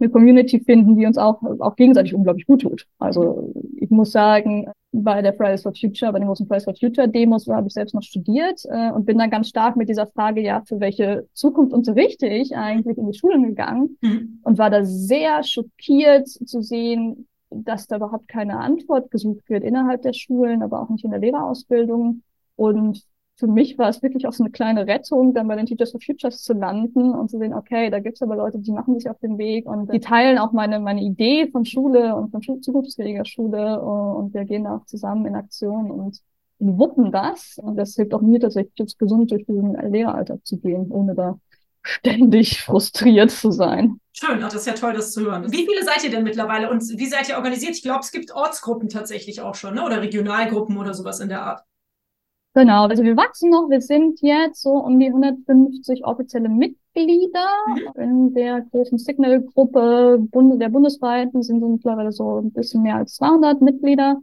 eine 0.00 0.10
Community 0.10 0.60
finden, 0.60 0.96
die 0.96 1.06
uns 1.06 1.18
auch, 1.18 1.42
auch 1.60 1.76
gegenseitig 1.76 2.14
unglaublich 2.14 2.46
gut 2.46 2.62
tut. 2.62 2.86
Also 2.98 3.52
ich 3.76 3.90
muss 3.90 4.12
sagen, 4.12 4.66
bei 4.92 5.22
der 5.22 5.34
Fridays 5.34 5.62
for 5.62 5.72
Future, 5.74 6.12
bei 6.12 6.18
den 6.18 6.26
großen 6.26 6.46
Fridays 6.46 6.64
for 6.64 6.74
Future 6.74 7.08
Demos 7.08 7.46
habe 7.46 7.68
ich 7.68 7.74
selbst 7.74 7.94
noch 7.94 8.02
studiert 8.02 8.62
äh, 8.68 8.90
und 8.90 9.06
bin 9.06 9.18
dann 9.18 9.30
ganz 9.30 9.48
stark 9.48 9.76
mit 9.76 9.88
dieser 9.88 10.06
Frage, 10.06 10.40
ja, 10.42 10.62
für 10.66 10.80
welche 10.80 11.28
Zukunft 11.32 11.72
unterrichte 11.72 12.26
ich 12.26 12.56
eigentlich 12.56 12.98
in 12.98 13.10
die 13.10 13.16
Schulen 13.16 13.44
gegangen 13.44 13.96
mhm. 14.00 14.40
und 14.42 14.58
war 14.58 14.70
da 14.70 14.84
sehr 14.84 15.42
schockiert 15.44 16.28
zu 16.28 16.60
sehen, 16.60 17.28
dass 17.50 17.86
da 17.86 17.96
überhaupt 17.96 18.28
keine 18.28 18.58
Antwort 18.58 19.10
gesucht 19.10 19.48
wird 19.48 19.64
innerhalb 19.64 20.02
der 20.02 20.12
Schulen, 20.12 20.62
aber 20.62 20.80
auch 20.80 20.88
nicht 20.88 21.04
in 21.04 21.10
der 21.10 21.20
Lehrerausbildung. 21.20 22.22
Und 22.56 23.04
für 23.40 23.46
mich 23.46 23.78
war 23.78 23.88
es 23.88 24.02
wirklich 24.02 24.26
auch 24.26 24.32
so 24.32 24.44
eine 24.44 24.52
kleine 24.52 24.86
Rettung, 24.86 25.34
dann 25.34 25.48
bei 25.48 25.56
den 25.56 25.66
Teachers 25.66 25.90
for 25.90 26.00
Futures 26.00 26.42
zu 26.42 26.52
landen 26.52 27.12
und 27.12 27.30
zu 27.30 27.38
sehen, 27.38 27.54
okay, 27.54 27.90
da 27.90 27.98
gibt's 27.98 28.22
aber 28.22 28.36
Leute, 28.36 28.58
die 28.58 28.70
machen 28.70 28.98
sich 28.98 29.10
auf 29.10 29.18
den 29.18 29.38
Weg 29.38 29.66
und 29.66 29.92
die 29.92 29.98
teilen 29.98 30.38
auch 30.38 30.52
meine, 30.52 30.78
meine 30.78 31.02
Idee 31.02 31.48
von 31.50 31.64
Schule 31.64 32.14
und 32.14 32.30
von 32.30 32.62
zukunftsfähiger 32.62 33.24
Schule 33.24 33.80
und 33.80 34.34
wir 34.34 34.44
gehen 34.44 34.66
auch 34.66 34.84
zusammen 34.84 35.26
in 35.26 35.34
Aktion 35.34 35.90
und 35.90 36.20
wuppen 36.58 37.10
das. 37.10 37.58
Und 37.58 37.76
das 37.76 37.94
hilft 37.94 38.14
auch 38.14 38.20
mir 38.20 38.38
tatsächlich, 38.38 38.74
jetzt 38.78 38.98
gesund 38.98 39.30
durch 39.30 39.46
diesen 39.46 39.74
Lehreralltag 39.90 40.44
zu 40.44 40.58
gehen, 40.58 40.90
ohne 40.90 41.14
da 41.14 41.38
ständig 41.82 42.60
frustriert 42.60 43.30
zu 43.30 43.50
sein. 43.50 44.00
Schön, 44.12 44.40
das 44.40 44.54
ist 44.54 44.66
ja 44.66 44.74
toll, 44.74 44.92
das 44.92 45.12
zu 45.12 45.22
hören. 45.22 45.50
Wie 45.50 45.66
viele 45.66 45.82
seid 45.82 46.04
ihr 46.04 46.10
denn 46.10 46.24
mittlerweile 46.24 46.70
und 46.70 46.82
wie 46.82 47.06
seid 47.06 47.28
ihr 47.30 47.36
organisiert? 47.36 47.74
Ich 47.74 47.82
glaube, 47.82 48.00
es 48.00 48.12
gibt 48.12 48.32
Ortsgruppen 48.32 48.90
tatsächlich 48.90 49.40
auch 49.40 49.54
schon, 49.54 49.74
ne? 49.74 49.84
oder 49.84 50.02
Regionalgruppen 50.02 50.76
oder 50.76 50.92
sowas 50.92 51.20
in 51.20 51.30
der 51.30 51.42
Art. 51.42 51.62
Genau, 52.54 52.86
also 52.86 53.04
wir 53.04 53.16
wachsen 53.16 53.50
noch. 53.50 53.70
Wir 53.70 53.80
sind 53.80 54.20
jetzt 54.22 54.62
so 54.62 54.70
um 54.70 54.98
die 54.98 55.06
150 55.06 56.04
offizielle 56.04 56.48
Mitglieder 56.48 57.46
mhm. 57.68 58.02
in 58.02 58.34
der 58.34 58.62
großen 58.62 58.98
Signal-Gruppe 58.98 60.18
der 60.32 60.68
bundesweiten 60.68 61.42
sind 61.42 61.60
mittlerweile 61.60 62.10
so 62.10 62.38
ein 62.38 62.50
bisschen 62.50 62.82
mehr 62.82 62.96
als 62.96 63.14
200 63.14 63.60
Mitglieder. 63.60 64.20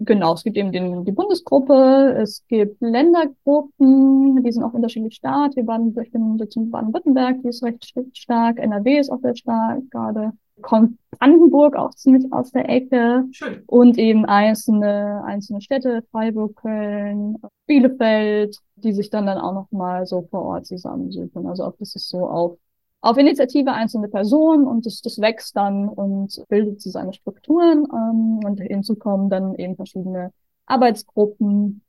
Genau, 0.00 0.34
es 0.34 0.44
gibt 0.44 0.56
eben 0.56 0.70
den, 0.70 1.04
die 1.04 1.12
Bundesgruppe, 1.12 2.14
es 2.20 2.44
gibt 2.46 2.80
Ländergruppen, 2.80 4.42
die 4.42 4.52
sind 4.52 4.62
auch 4.62 4.74
unterschiedlich 4.74 5.14
stark. 5.14 5.56
Wir 5.56 5.66
waren, 5.66 5.96
ich 6.00 6.12
bin 6.12 6.36
jetzt 6.36 6.56
in 6.56 6.70
Baden-Württemberg, 6.70 7.38
die 7.42 7.48
ist 7.48 7.64
recht 7.64 7.92
stark, 8.12 8.58
NRW 8.58 8.98
ist 8.98 9.10
auch 9.10 9.20
sehr 9.20 9.34
stark 9.34 9.80
gerade 9.90 10.32
kommt 10.62 10.98
Brandenburg 11.18 11.76
auch 11.76 11.90
ziemlich 11.90 12.32
aus 12.32 12.50
der 12.52 12.68
Ecke 12.68 13.24
Schön. 13.32 13.62
und 13.66 13.98
eben 13.98 14.24
einzelne, 14.24 15.22
einzelne 15.24 15.60
Städte, 15.60 16.02
Freiburg, 16.10 16.56
Köln, 16.56 17.36
Bielefeld, 17.66 18.58
die 18.76 18.92
sich 18.92 19.10
dann 19.10 19.26
dann 19.26 19.38
auch 19.38 19.52
nochmal 19.52 20.06
so 20.06 20.22
vor 20.30 20.42
Ort 20.42 20.66
zusammensuchen. 20.66 21.46
Also 21.46 21.64
auch 21.64 21.74
das 21.78 21.94
ist 21.96 22.08
so 22.08 22.26
auf, 22.28 22.58
auf 23.00 23.16
Initiative 23.16 23.72
einzelne 23.72 24.08
Personen 24.08 24.66
und 24.66 24.86
das, 24.86 25.00
das 25.00 25.18
wächst 25.18 25.56
dann 25.56 25.88
und 25.88 26.40
bildet 26.48 26.80
so 26.80 26.90
seine 26.90 27.12
Strukturen 27.12 27.86
ähm, 27.92 28.40
und 28.44 28.60
hinzu 28.60 28.94
kommen 28.96 29.28
dann 29.30 29.54
eben 29.56 29.76
verschiedene 29.76 30.32
Arbeitsgruppen, 30.66 31.82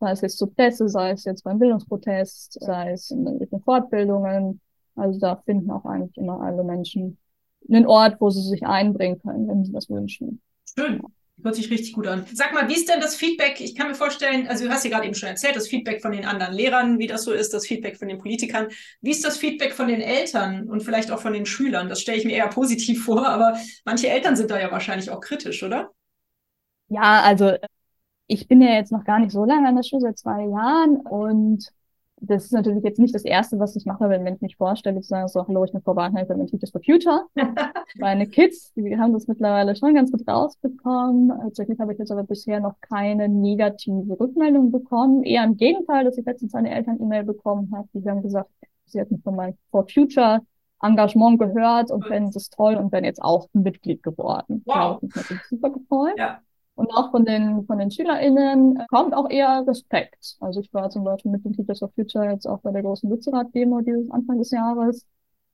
sei 0.00 0.10
es 0.10 0.20
jetzt 0.20 0.38
zur 0.38 0.52
Presse, 0.54 0.88
sei 0.88 1.12
es 1.12 1.24
jetzt 1.24 1.44
beim 1.44 1.58
Bildungsprotest, 1.58 2.58
sei 2.60 2.92
es 2.92 3.10
in 3.10 3.24
den 3.24 3.60
Fortbildungen. 3.62 4.60
Also 4.94 5.18
da 5.18 5.36
finden 5.36 5.70
auch 5.70 5.84
eigentlich 5.84 6.16
immer 6.16 6.40
alle 6.40 6.64
Menschen 6.64 7.18
einen 7.68 7.86
Ort, 7.86 8.20
wo 8.20 8.30
sie 8.30 8.42
sich 8.42 8.64
einbringen 8.64 9.20
können, 9.20 9.48
wenn 9.48 9.64
sie 9.64 9.72
das 9.72 9.88
wünschen. 9.88 10.40
Schön. 10.78 11.00
Hört 11.42 11.54
sich 11.54 11.70
richtig 11.70 11.92
gut 11.92 12.06
an. 12.06 12.24
Sag 12.32 12.54
mal, 12.54 12.66
wie 12.68 12.74
ist 12.74 12.88
denn 12.88 13.00
das 13.00 13.14
Feedback? 13.14 13.60
Ich 13.60 13.74
kann 13.74 13.88
mir 13.88 13.94
vorstellen, 13.94 14.48
also 14.48 14.64
du 14.64 14.70
hast 14.70 14.84
ja 14.84 14.90
gerade 14.90 15.04
eben 15.04 15.14
schon 15.14 15.28
erzählt, 15.28 15.54
das 15.54 15.68
Feedback 15.68 16.00
von 16.00 16.12
den 16.12 16.24
anderen 16.24 16.54
Lehrern, 16.54 16.98
wie 16.98 17.06
das 17.06 17.24
so 17.24 17.32
ist, 17.32 17.52
das 17.52 17.66
Feedback 17.66 17.98
von 17.98 18.08
den 18.08 18.18
Politikern. 18.18 18.68
Wie 19.02 19.10
ist 19.10 19.22
das 19.22 19.36
Feedback 19.36 19.74
von 19.74 19.88
den 19.88 20.00
Eltern 20.00 20.66
und 20.68 20.82
vielleicht 20.82 21.10
auch 21.10 21.20
von 21.20 21.34
den 21.34 21.44
Schülern? 21.44 21.90
Das 21.90 22.00
stelle 22.00 22.18
ich 22.18 22.24
mir 22.24 22.36
eher 22.36 22.48
positiv 22.48 23.04
vor, 23.04 23.26
aber 23.26 23.58
manche 23.84 24.08
Eltern 24.08 24.34
sind 24.34 24.50
da 24.50 24.58
ja 24.58 24.72
wahrscheinlich 24.72 25.10
auch 25.10 25.20
kritisch, 25.20 25.62
oder? 25.62 25.90
Ja, 26.88 27.20
also 27.22 27.52
ich 28.26 28.48
bin 28.48 28.62
ja 28.62 28.70
jetzt 28.70 28.92
noch 28.92 29.04
gar 29.04 29.18
nicht 29.18 29.32
so 29.32 29.44
lange 29.44 29.68
an 29.68 29.76
der 29.76 29.82
Schule, 29.82 30.00
seit 30.00 30.18
zwei 30.18 30.46
Jahren 30.46 30.96
und 30.96 31.68
das 32.20 32.46
ist 32.46 32.52
natürlich 32.52 32.82
jetzt 32.82 32.98
nicht 32.98 33.14
das 33.14 33.24
Erste, 33.24 33.58
was 33.58 33.76
ich 33.76 33.84
mache, 33.84 34.08
wenn 34.08 34.26
ich 34.26 34.40
mich 34.40 34.56
vorstelle, 34.56 35.00
zu 35.00 35.08
sagen, 35.08 35.28
so, 35.28 35.46
hallo, 35.46 35.64
ich 35.64 35.72
bin 35.72 35.82
Frau 35.82 35.94
Wagner, 35.96 36.22
ich 36.22 36.28
bin 36.28 36.46
Teachers 36.46 36.70
for 36.70 36.80
Future. 36.82 37.26
Meine 37.98 38.26
Kids, 38.26 38.72
die 38.74 38.96
haben 38.96 39.12
das 39.12 39.26
mittlerweile 39.26 39.76
schon 39.76 39.94
ganz 39.94 40.10
gut 40.10 40.26
rausbekommen. 40.26 41.28
Tatsächlich 41.28 41.78
habe 41.78 41.92
ich 41.92 41.98
jetzt 41.98 42.10
aber 42.10 42.24
bisher 42.24 42.60
noch 42.60 42.80
keine 42.80 43.28
negative 43.28 44.18
Rückmeldung 44.18 44.72
bekommen. 44.72 45.22
Eher 45.24 45.44
im 45.44 45.56
Gegenteil, 45.56 46.04
dass 46.04 46.16
ich 46.16 46.24
letztens 46.24 46.54
eine 46.54 46.74
Eltern-E-Mail 46.74 47.24
bekommen 47.24 47.70
habe, 47.74 47.88
die 47.92 48.08
haben 48.08 48.22
gesagt, 48.22 48.50
sie 48.86 48.98
hätten 48.98 49.20
von 49.22 49.36
meinem 49.36 49.58
For 49.70 49.86
Future 49.86 50.40
Engagement 50.82 51.38
gehört 51.38 51.90
und 51.90 52.06
fänden 52.06 52.32
es 52.34 52.50
toll 52.50 52.76
und 52.76 52.92
wären 52.92 53.04
jetzt 53.04 53.22
auch 53.22 53.48
ein 53.54 53.62
Mitglied 53.62 54.02
geworden. 54.02 54.62
Wow. 54.66 54.74
Ja, 54.74 54.98
das 55.00 55.10
ist 55.10 55.16
natürlich 55.16 55.44
super 55.44 55.70
gefreut. 55.70 56.14
Ja. 56.18 56.40
Und 56.76 56.90
auch 56.90 57.10
von 57.10 57.24
den, 57.24 57.64
von 57.64 57.78
den 57.78 57.90
SchülerInnen 57.90 58.84
kommt 58.88 59.14
auch 59.14 59.30
eher 59.30 59.64
Respekt. 59.66 60.36
Also 60.40 60.60
ich 60.60 60.72
war 60.74 60.90
zum 60.90 61.04
Beispiel 61.04 61.32
mit 61.32 61.44
den 61.44 61.54
Teachers 61.54 61.82
of 61.82 61.92
Future 61.94 62.30
jetzt 62.30 62.46
auch 62.46 62.60
bei 62.60 62.70
der 62.70 62.82
großen 62.82 63.08
Lützerath-Demo 63.08 63.80
dieses 63.80 64.10
Anfang 64.10 64.38
des 64.38 64.50
Jahres. 64.50 65.06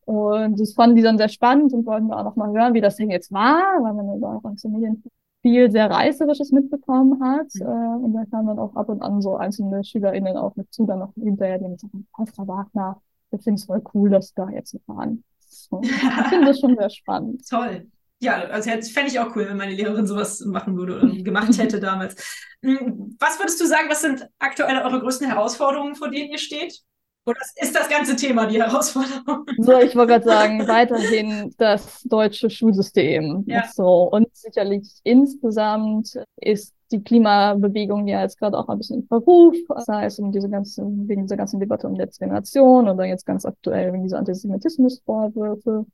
Und 0.05 0.59
das 0.59 0.75
fanden 0.75 0.97
die 0.97 1.03
dann 1.03 1.19
sehr 1.19 1.29
spannend 1.29 1.73
und 1.73 1.87
wollten 1.87 2.13
auch 2.13 2.25
noch 2.25 2.35
mal 2.35 2.53
hören, 2.53 2.75
wie 2.75 2.81
das 2.81 2.97
denn 2.97 3.09
jetzt 3.09 3.33
war, 3.33 3.63
weil 3.83 3.95
man 3.95 4.21
da 4.21 4.37
auch 4.37 4.45
aus 4.45 4.63
den 4.63 4.73
Medien 4.73 5.05
viel 5.43 5.71
sehr 5.71 5.89
Reißerisches 5.89 6.51
mitbekommen 6.51 7.23
hat. 7.23 7.55
Mhm. 7.55 7.63
Äh, 7.63 8.05
und 8.05 8.13
da 8.15 8.25
kamen 8.25 8.49
dann 8.49 8.59
auch 8.59 8.75
ab 8.75 8.89
und 8.89 9.01
an 9.01 9.23
so 9.23 9.37
einzelne 9.37 9.85
SchülerInnen 9.85 10.37
auch 10.37 10.57
mit 10.57 10.73
zu, 10.73 10.87
dann 10.87 11.01
noch 11.01 11.15
hinterher, 11.15 11.59
die 11.59 11.77
sagen, 11.77 12.07
oh, 12.19 12.27
Frau 12.27 12.49
Wagner, 12.49 13.01
ich 13.31 13.43
finde 13.43 13.59
es 13.61 13.65
voll 13.65 13.83
cool, 13.95 14.11
dass 14.11 14.35
da 14.35 14.49
jetzt 14.51 14.77
fahren. 14.87 15.23
So, 15.47 15.81
ich 15.83 15.91
finde 16.29 16.47
das 16.47 16.59
schon 16.59 16.77
sehr 16.77 16.91
spannend. 16.91 17.49
Toll. 17.49 17.87
Ja, 18.23 18.37
also 18.37 18.71
fände 18.71 19.11
ich 19.11 19.19
auch 19.19 19.35
cool, 19.35 19.49
wenn 19.49 19.57
meine 19.57 19.75
Lehrerin 19.75 20.07
sowas 20.07 20.41
machen 20.41 20.77
würde 20.77 20.97
oder 20.97 21.09
gemacht 21.23 21.59
hätte 21.59 21.81
damals. 21.81 22.15
Hm, 22.63 23.17
was 23.19 23.39
würdest 23.41 23.61
du 23.61 23.67
sagen, 23.67 23.91
was 23.91 24.03
sind 24.03 24.29
aktuell 24.39 24.81
eure 24.81 25.01
größten 25.01 25.27
Herausforderungen, 25.27 25.97
vor 25.97 26.09
denen 26.09 26.31
ihr 26.31 26.39
steht? 26.39 26.83
Oder 27.25 27.41
ist 27.57 27.75
das 27.75 27.89
ganze 27.89 28.15
Thema 28.17 28.47
die 28.47 28.63
Herausforderung? 28.63 29.47
So, 29.59 29.81
ich 29.81 29.95
wollte 29.97 30.13
gerade 30.13 30.25
sagen, 30.25 30.67
weiterhin 30.69 31.53
das 31.59 32.03
deutsche 32.05 32.49
Schulsystem. 32.49 33.45
Ja. 33.47 33.69
So. 33.73 34.11
Und 34.11 34.29
sicherlich 34.33 34.89
insgesamt 35.03 36.17
ist 36.37 36.75
die 36.93 37.03
Klimabewegung 37.03 38.07
ja 38.07 38.23
jetzt 38.23 38.39
gerade 38.39 38.57
auch 38.57 38.69
ein 38.69 38.79
bisschen 38.79 39.01
in 39.01 39.07
Verruf, 39.07 39.57
sei 39.79 40.07
es 40.07 40.19
um 40.19 40.31
diese 40.31 40.49
ganzen, 40.49 41.09
wegen 41.09 41.23
dieser 41.23 41.37
ganzen 41.37 41.59
Debatte 41.59 41.89
um 41.89 41.97
letzte 41.97 42.25
Generation 42.25 42.89
oder 42.89 43.05
jetzt 43.05 43.27
ganz 43.27 43.45
aktuell 43.45 43.93
wegen 43.93 44.05
dieser 44.05 44.19
Antisemitismusvorwürfe. 44.19 45.87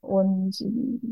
Und 0.00 0.60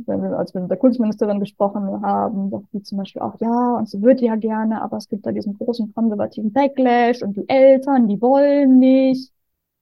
wenn 0.07 0.23
wir, 0.23 0.39
als 0.39 0.55
wir 0.55 0.61
mit 0.61 0.71
der 0.71 0.79
Kultusministerin 0.79 1.41
gesprochen 1.41 2.03
haben, 2.03 2.51
sagt 2.51 2.67
die 2.73 2.83
zum 2.83 2.99
Beispiel 2.99 3.23
auch, 3.23 3.41
ja, 3.41 3.77
und 3.77 3.89
sie 3.89 4.01
würde 4.03 4.25
ja 4.25 4.37
gerne, 4.37 4.81
aber 4.83 4.99
es 4.99 5.09
gibt 5.09 5.27
da 5.27 5.33
diesen 5.33 5.59
großen 5.59 5.93
konservativen 5.95 6.53
Backlash 6.53 7.23
und 7.23 7.37
die 7.37 7.49
Eltern, 7.49 8.07
die 8.09 8.21
wollen 8.21 8.79
nicht. 8.79 9.33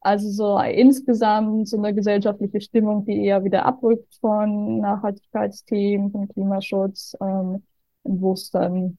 Also 0.00 0.30
so 0.30 0.58
insgesamt 0.58 1.68
so 1.68 1.76
eine 1.78 1.94
gesellschaftliche 1.94 2.60
Stimmung, 2.60 3.04
die 3.04 3.24
eher 3.24 3.44
wieder 3.44 3.66
abrückt 3.66 4.14
von 4.20 4.78
Nachhaltigkeitsthemen, 4.78 6.10
von 6.10 6.28
Klimaschutz, 6.28 7.16
ähm, 7.20 7.62
wo 8.02 8.32
es 8.32 8.50
dann 8.50 8.98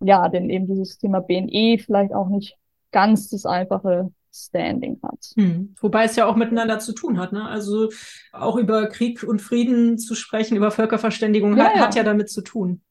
ja, 0.00 0.28
denn 0.28 0.50
eben 0.50 0.66
dieses 0.66 0.98
Thema 0.98 1.20
BNE 1.20 1.78
vielleicht 1.78 2.12
auch 2.14 2.28
nicht 2.28 2.56
ganz 2.92 3.28
das 3.28 3.46
einfache 3.46 4.12
Standing 4.32 5.00
hat. 5.02 5.32
Hm. 5.36 5.74
Wobei 5.80 6.04
es 6.04 6.16
ja 6.16 6.26
auch 6.26 6.36
miteinander 6.36 6.78
zu 6.78 6.92
tun 6.92 7.18
hat. 7.18 7.32
Ne? 7.32 7.44
Also 7.44 7.90
auch 8.32 8.56
über 8.56 8.86
Krieg 8.86 9.22
und 9.22 9.40
Frieden 9.40 9.98
zu 9.98 10.14
sprechen, 10.14 10.56
über 10.56 10.70
Völkerverständigung 10.70 11.56
ja, 11.56 11.64
hat, 11.64 11.76
ja. 11.76 11.80
hat, 11.82 11.94
ja 11.94 12.02
damit 12.02 12.30
zu 12.30 12.42
tun. 12.42 12.82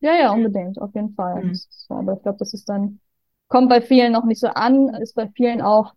Ja, 0.00 0.14
ja, 0.14 0.32
unbedingt, 0.32 0.80
auf 0.80 0.94
jeden 0.94 1.14
Fall. 1.14 1.42
Hm. 1.42 1.54
So, 1.54 1.94
aber 1.94 2.14
ich 2.14 2.22
glaube, 2.22 2.38
das 2.38 2.54
ist 2.54 2.68
dann, 2.68 3.00
kommt 3.48 3.68
bei 3.68 3.80
vielen 3.80 4.12
noch 4.12 4.24
nicht 4.24 4.40
so 4.40 4.48
an, 4.48 4.88
ist 4.94 5.14
bei 5.14 5.28
vielen 5.28 5.62
auch, 5.62 5.94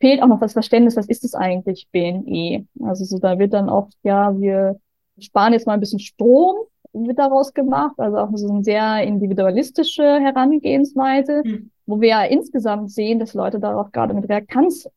fehlt 0.00 0.22
auch 0.22 0.28
noch 0.28 0.40
das 0.40 0.52
Verständnis, 0.52 0.96
was 0.96 1.08
ist 1.08 1.24
es 1.24 1.34
eigentlich 1.34 1.88
BNE? 1.92 2.66
Also 2.84 3.04
so, 3.04 3.18
da 3.18 3.38
wird 3.38 3.52
dann 3.52 3.68
oft, 3.68 3.94
ja, 4.02 4.38
wir 4.38 4.80
sparen 5.18 5.52
jetzt 5.52 5.66
mal 5.66 5.74
ein 5.74 5.80
bisschen 5.80 6.00
Strom, 6.00 6.56
wird 6.92 7.18
daraus 7.18 7.54
gemacht, 7.54 7.94
also 7.98 8.18
auch 8.18 8.30
so 8.34 8.48
eine 8.48 8.64
sehr 8.64 9.02
individualistische 9.02 10.02
Herangehensweise. 10.02 11.42
Hm 11.44 11.70
wo 11.86 12.00
wir 12.00 12.08
ja 12.08 12.24
insgesamt 12.24 12.90
sehen, 12.90 13.18
dass 13.18 13.34
Leute 13.34 13.58
darauf 13.58 13.90
gerade 13.92 14.14
mit 14.14 14.28
Reaktanz 14.28 14.88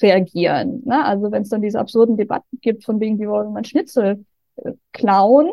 reagieren. 0.00 0.82
Ne? 0.84 1.04
Also 1.04 1.30
wenn 1.30 1.42
es 1.42 1.48
dann 1.48 1.62
diese 1.62 1.78
absurden 1.78 2.16
Debatten 2.16 2.58
gibt, 2.60 2.84
von 2.84 3.00
wegen, 3.00 3.18
die 3.18 3.28
wollen 3.28 3.52
mein 3.52 3.64
Schnitzel 3.64 4.24
äh, 4.56 4.72
klauen, 4.92 5.50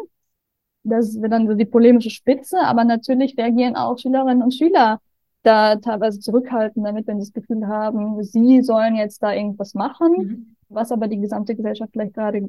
das 0.84 1.22
wird 1.22 1.32
dann 1.32 1.48
so 1.48 1.54
die 1.54 1.66
polemische 1.66 2.10
Spitze, 2.10 2.60
aber 2.60 2.84
natürlich 2.84 3.38
reagieren 3.38 3.76
auch 3.76 3.98
Schülerinnen 4.00 4.42
und 4.42 4.54
Schüler 4.54 5.00
da 5.44 5.76
teilweise 5.76 6.20
zurückhalten 6.20 6.84
damit, 6.84 7.08
wenn 7.08 7.20
sie 7.20 7.32
das 7.32 7.34
Gefühl 7.34 7.68
haben, 7.68 8.22
sie 8.24 8.62
sollen 8.62 8.96
jetzt 8.96 9.24
da 9.24 9.34
irgendwas 9.34 9.74
machen, 9.74 10.12
mhm. 10.18 10.56
was 10.70 10.92
aber 10.92 11.08
die 11.08 11.20
gesamte 11.20 11.56
Gesellschaft 11.56 11.92
vielleicht 11.94 12.14
gerade 12.14 12.48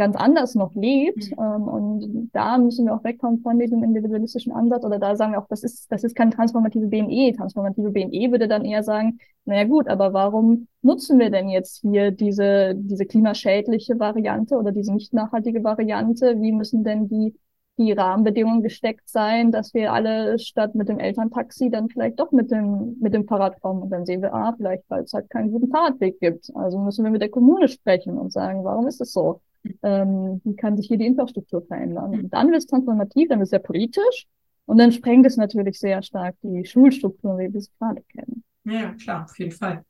ganz 0.00 0.16
anders 0.16 0.54
noch 0.54 0.74
lebt. 0.74 1.30
Mhm. 1.30 1.36
Ähm, 1.38 1.68
und 1.68 2.30
da 2.32 2.56
müssen 2.56 2.86
wir 2.86 2.94
auch 2.94 3.04
wegkommen 3.04 3.42
von 3.42 3.58
diesem 3.58 3.84
individualistischen 3.84 4.50
Ansatz. 4.50 4.82
Oder 4.82 4.98
da 4.98 5.14
sagen 5.14 5.32
wir 5.32 5.40
auch, 5.40 5.46
das 5.48 5.62
ist, 5.62 5.92
das 5.92 6.04
ist 6.04 6.16
keine 6.16 6.30
transformative 6.30 6.86
BNE. 6.86 7.34
Transformative 7.36 7.90
BNE 7.90 8.32
würde 8.32 8.48
dann 8.48 8.64
eher 8.64 8.82
sagen, 8.82 9.18
naja 9.44 9.64
gut, 9.64 9.88
aber 9.88 10.14
warum 10.14 10.68
nutzen 10.80 11.18
wir 11.18 11.30
denn 11.30 11.50
jetzt 11.50 11.82
hier 11.82 12.12
diese, 12.12 12.74
diese 12.74 13.04
klimaschädliche 13.04 13.98
Variante 13.98 14.56
oder 14.56 14.72
diese 14.72 14.94
nicht 14.94 15.12
nachhaltige 15.12 15.62
Variante? 15.62 16.40
Wie 16.40 16.52
müssen 16.52 16.82
denn 16.82 17.06
die 17.08 17.34
die 17.78 17.92
Rahmenbedingungen 17.92 18.62
gesteckt 18.62 19.08
sein, 19.08 19.52
dass 19.52 19.72
wir 19.72 19.94
alle 19.94 20.38
statt 20.38 20.74
mit 20.74 20.90
dem 20.90 20.98
Elterntaxi 20.98 21.70
dann 21.70 21.88
vielleicht 21.88 22.20
doch 22.20 22.30
mit 22.30 22.50
dem, 22.50 22.98
mit 23.00 23.14
dem 23.14 23.26
Fahrrad 23.26 23.58
kommen. 23.62 23.82
Und 23.82 23.90
dann 23.90 24.04
sehen 24.04 24.20
wir, 24.20 24.34
ah, 24.34 24.52
vielleicht, 24.54 24.84
weil 24.88 25.04
es 25.04 25.14
halt 25.14 25.30
keinen 25.30 25.50
guten 25.50 25.70
Fahrradweg 25.70 26.20
gibt. 26.20 26.50
Also 26.54 26.78
müssen 26.78 27.04
wir 27.04 27.10
mit 27.10 27.22
der 27.22 27.30
Kommune 27.30 27.68
sprechen 27.68 28.18
und 28.18 28.34
sagen, 28.34 28.64
warum 28.64 28.86
ist 28.86 29.00
es 29.00 29.12
so? 29.14 29.40
Ähm, 29.82 30.40
wie 30.44 30.56
kann 30.56 30.76
sich 30.76 30.88
hier 30.88 30.98
die 30.98 31.06
Infrastruktur 31.06 31.62
verändern. 31.62 32.12
Und 32.12 32.30
dann 32.30 32.48
wird 32.48 32.58
es 32.58 32.66
transformativ, 32.66 33.28
dann 33.28 33.38
wird 33.38 33.46
es 33.46 33.50
sehr 33.50 33.58
politisch 33.58 34.26
und 34.66 34.78
dann 34.78 34.92
sprengt 34.92 35.26
es 35.26 35.36
natürlich 35.36 35.78
sehr 35.78 36.02
stark 36.02 36.36
die 36.42 36.64
Schulstruktur, 36.64 37.38
wie 37.38 37.52
wir 37.52 37.60
sie 37.60 37.70
gerade 37.78 38.02
kennen. 38.02 38.44
Ja, 38.64 38.94
klar, 38.94 39.24
auf 39.24 39.38
jeden 39.38 39.52
Fall. 39.52 39.84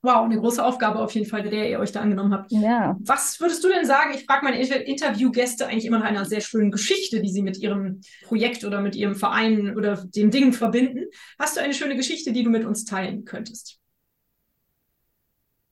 Wow, 0.00 0.24
eine 0.24 0.38
große 0.38 0.64
Aufgabe 0.64 1.00
auf 1.00 1.12
jeden 1.12 1.26
Fall, 1.26 1.42
der 1.42 1.68
ihr 1.68 1.80
euch 1.80 1.90
da 1.90 2.00
angenommen 2.00 2.32
habt. 2.32 2.52
Ja. 2.52 2.96
Was 3.00 3.40
würdest 3.40 3.64
du 3.64 3.68
denn 3.68 3.84
sagen? 3.84 4.12
Ich 4.14 4.26
frage 4.26 4.44
meine 4.44 4.60
Interviewgäste 4.60 5.66
eigentlich 5.66 5.86
immer 5.86 5.98
nach 5.98 6.06
einer 6.06 6.24
sehr 6.24 6.40
schönen 6.40 6.70
Geschichte, 6.70 7.20
die 7.20 7.30
sie 7.30 7.42
mit 7.42 7.58
ihrem 7.58 8.00
Projekt 8.22 8.64
oder 8.64 8.80
mit 8.80 8.94
ihrem 8.94 9.16
Verein 9.16 9.76
oder 9.76 9.96
dem 9.96 10.30
Ding 10.30 10.52
verbinden. 10.52 11.06
Hast 11.36 11.56
du 11.56 11.60
eine 11.60 11.74
schöne 11.74 11.96
Geschichte, 11.96 12.32
die 12.32 12.44
du 12.44 12.50
mit 12.50 12.64
uns 12.64 12.84
teilen 12.84 13.24
könntest? 13.24 13.80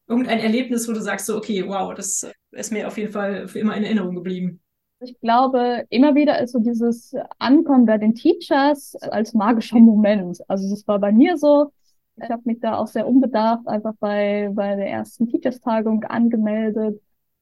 Irgendein 0.08 0.38
Erlebnis, 0.40 0.88
wo 0.88 0.92
du 0.92 1.00
sagst, 1.00 1.26
so, 1.26 1.36
okay, 1.36 1.66
wow, 1.66 1.94
das 1.94 2.26
ist 2.52 2.72
mir 2.72 2.86
auf 2.86 2.96
jeden 2.96 3.12
Fall 3.12 3.48
für 3.48 3.58
immer 3.58 3.76
in 3.76 3.84
Erinnerung 3.84 4.14
geblieben. 4.14 4.60
Ich 5.00 5.20
glaube, 5.20 5.84
immer 5.90 6.14
wieder 6.14 6.40
ist 6.40 6.52
so 6.52 6.58
dieses 6.58 7.14
Ankommen 7.38 7.84
bei 7.84 7.98
den 7.98 8.14
Teachers 8.14 8.94
als 8.96 9.34
magischer 9.34 9.78
Moment. 9.78 10.38
Also 10.48 10.70
das 10.70 10.86
war 10.86 10.98
bei 10.98 11.12
mir 11.12 11.36
so. 11.36 11.72
Ich 12.16 12.30
habe 12.30 12.42
mich 12.46 12.60
da 12.60 12.78
auch 12.78 12.86
sehr 12.86 13.06
unbedarft 13.06 13.68
einfach 13.68 13.92
bei, 14.00 14.50
bei 14.54 14.74
der 14.74 14.88
ersten 14.88 15.28
Teachers-Tagung 15.28 16.04
angemeldet 16.04 16.98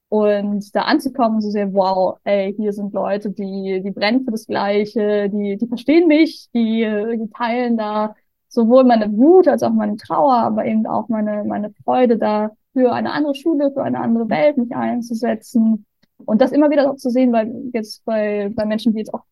und 0.09 0.75
da 0.75 0.83
anzukommen, 0.83 1.41
so 1.41 1.51
sehr, 1.51 1.73
wow, 1.73 2.19
ey, 2.25 2.55
hier 2.55 2.73
sind 2.73 2.93
Leute, 2.93 3.31
die, 3.31 3.83
die 3.85 3.91
brennen 3.93 4.25
für 4.25 4.33
das 4.33 4.47
Gleiche, 4.47 5.29
die, 5.31 5.57
die 5.57 5.67
verstehen 5.69 6.09
mich, 6.09 6.49
die, 6.55 6.85
die 7.21 7.31
teilen 7.37 7.77
da 7.77 8.15
sowohl 8.55 8.85
meine 8.85 9.13
Wut 9.13 9.49
als 9.49 9.63
auch 9.63 9.73
meine 9.73 9.97
Trauer, 9.97 10.35
aber 10.35 10.65
eben 10.65 10.87
auch 10.87 11.09
meine, 11.09 11.45
meine 11.45 11.73
Freude 11.85 12.19
da 12.19 12.51
für 12.73 12.93
eine 12.93 13.13
andere 13.13 13.35
Schule, 13.35 13.71
für 13.73 13.83
eine 13.83 14.01
andere 14.01 14.29
Welt 14.29 14.57
mich 14.57 14.75
einzusetzen. 14.75 15.87
Und 16.25 16.41
das 16.41 16.53
immer 16.53 16.71
wieder 16.71 16.91
auch 16.91 16.97
zu 16.97 17.11
sehen, 17.11 17.33
weil 17.33 17.53
jetzt 17.73 18.05
bei, 18.05 18.51
bei 18.55 18.65
Menschen, 18.65 18.93
die 18.93 18.99
jetzt 18.99 19.13
auch 19.13 19.25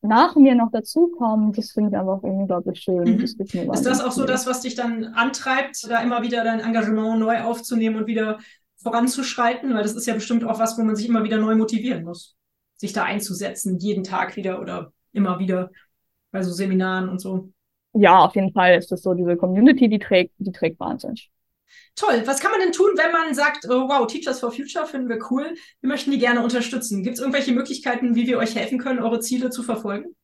nach 0.00 0.36
mir 0.36 0.54
noch 0.54 0.70
dazukommen, 0.70 1.52
das 1.52 1.72
finde 1.72 1.90
ich 1.90 1.96
einfach 1.96 2.22
unglaublich 2.22 2.80
schön. 2.80 3.16
Mhm. 3.16 3.20
Das 3.20 3.80
ist 3.80 3.86
das 3.86 4.00
auch 4.00 4.12
so 4.12 4.24
das, 4.24 4.46
was 4.46 4.60
dich 4.60 4.74
dann 4.74 5.04
antreibt, 5.06 5.88
da 5.88 6.00
immer 6.00 6.22
wieder 6.22 6.44
dein 6.44 6.60
Engagement 6.60 7.18
neu 7.18 7.42
aufzunehmen 7.42 7.96
und 7.96 8.06
wieder 8.06 8.38
voranzuschreiten? 8.82 9.74
Weil 9.74 9.82
das 9.82 9.94
ist 9.94 10.06
ja 10.06 10.14
bestimmt 10.14 10.44
auch 10.44 10.58
was, 10.58 10.78
wo 10.78 10.82
man 10.82 10.96
sich 10.96 11.08
immer 11.08 11.24
wieder 11.24 11.38
neu 11.38 11.56
motivieren 11.56 12.04
muss, 12.04 12.36
sich 12.76 12.92
da 12.92 13.04
einzusetzen, 13.04 13.78
jeden 13.78 14.04
Tag 14.04 14.36
wieder 14.36 14.60
oder 14.60 14.92
immer 15.12 15.38
wieder 15.38 15.70
bei 16.30 16.42
so 16.42 16.52
Seminaren 16.52 17.08
und 17.08 17.20
so. 17.20 17.50
Ja, 17.94 18.24
auf 18.24 18.34
jeden 18.34 18.52
Fall 18.52 18.76
ist 18.76 18.92
das 18.92 19.02
so, 19.02 19.14
diese 19.14 19.36
Community, 19.36 19.88
die 19.88 19.98
trägt, 19.98 20.34
die 20.38 20.52
trägt 20.52 20.78
wahnsinnig. 20.78 21.30
Toll. 21.96 22.22
Was 22.26 22.40
kann 22.40 22.52
man 22.52 22.60
denn 22.60 22.72
tun, 22.72 22.90
wenn 22.94 23.12
man 23.12 23.34
sagt, 23.34 23.66
oh, 23.68 23.88
wow, 23.88 24.06
Teachers 24.06 24.40
for 24.40 24.52
Future 24.52 24.86
finden 24.86 25.08
wir 25.08 25.18
cool, 25.30 25.54
wir 25.80 25.88
möchten 25.88 26.10
die 26.10 26.18
gerne 26.18 26.42
unterstützen? 26.42 27.02
Gibt 27.02 27.16
es 27.16 27.20
irgendwelche 27.20 27.52
Möglichkeiten, 27.52 28.14
wie 28.14 28.26
wir 28.26 28.38
euch 28.38 28.54
helfen 28.54 28.78
können, 28.78 29.00
eure 29.00 29.20
Ziele 29.20 29.50
zu 29.50 29.62
verfolgen? 29.62 30.14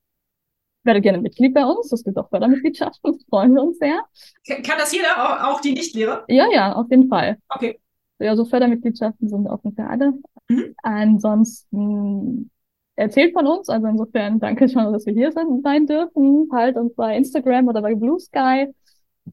Werde 0.84 1.00
gerne 1.00 1.18
Mitglied 1.18 1.54
bei 1.54 1.64
uns. 1.64 1.90
Es 1.92 2.04
gibt 2.04 2.16
auch 2.18 2.28
Fördermitgliedschaften, 2.28 3.12
das 3.12 3.24
freuen 3.28 3.54
wir 3.54 3.62
uns 3.62 3.78
sehr. 3.78 4.04
Kann 4.46 4.78
das 4.78 4.92
jeder, 4.92 5.48
auch 5.50 5.60
die 5.60 5.72
Nichtlehrer? 5.72 6.24
Ja, 6.28 6.46
ja, 6.52 6.74
auf 6.74 6.90
jeden 6.90 7.08
Fall. 7.08 7.38
Okay. 7.48 7.80
Ja, 8.20 8.36
so 8.36 8.44
Fördermitgliedschaften 8.44 9.28
sind 9.28 9.46
offen 9.48 9.74
für 9.74 9.84
alle. 9.84 10.12
Mhm. 10.48 10.74
Ansonsten 10.82 12.50
erzählt 12.96 13.32
von 13.32 13.46
uns, 13.46 13.68
also 13.68 13.86
insofern 13.86 14.38
danke 14.38 14.68
schon, 14.68 14.92
dass 14.92 15.06
wir 15.06 15.14
hier 15.14 15.32
sein 15.32 15.86
dürfen. 15.86 16.48
Halt 16.52 16.76
uns 16.76 16.94
bei 16.94 17.16
Instagram 17.16 17.68
oder 17.68 17.82
bei 17.82 17.94
Blue 17.94 18.18
Sky 18.18 18.68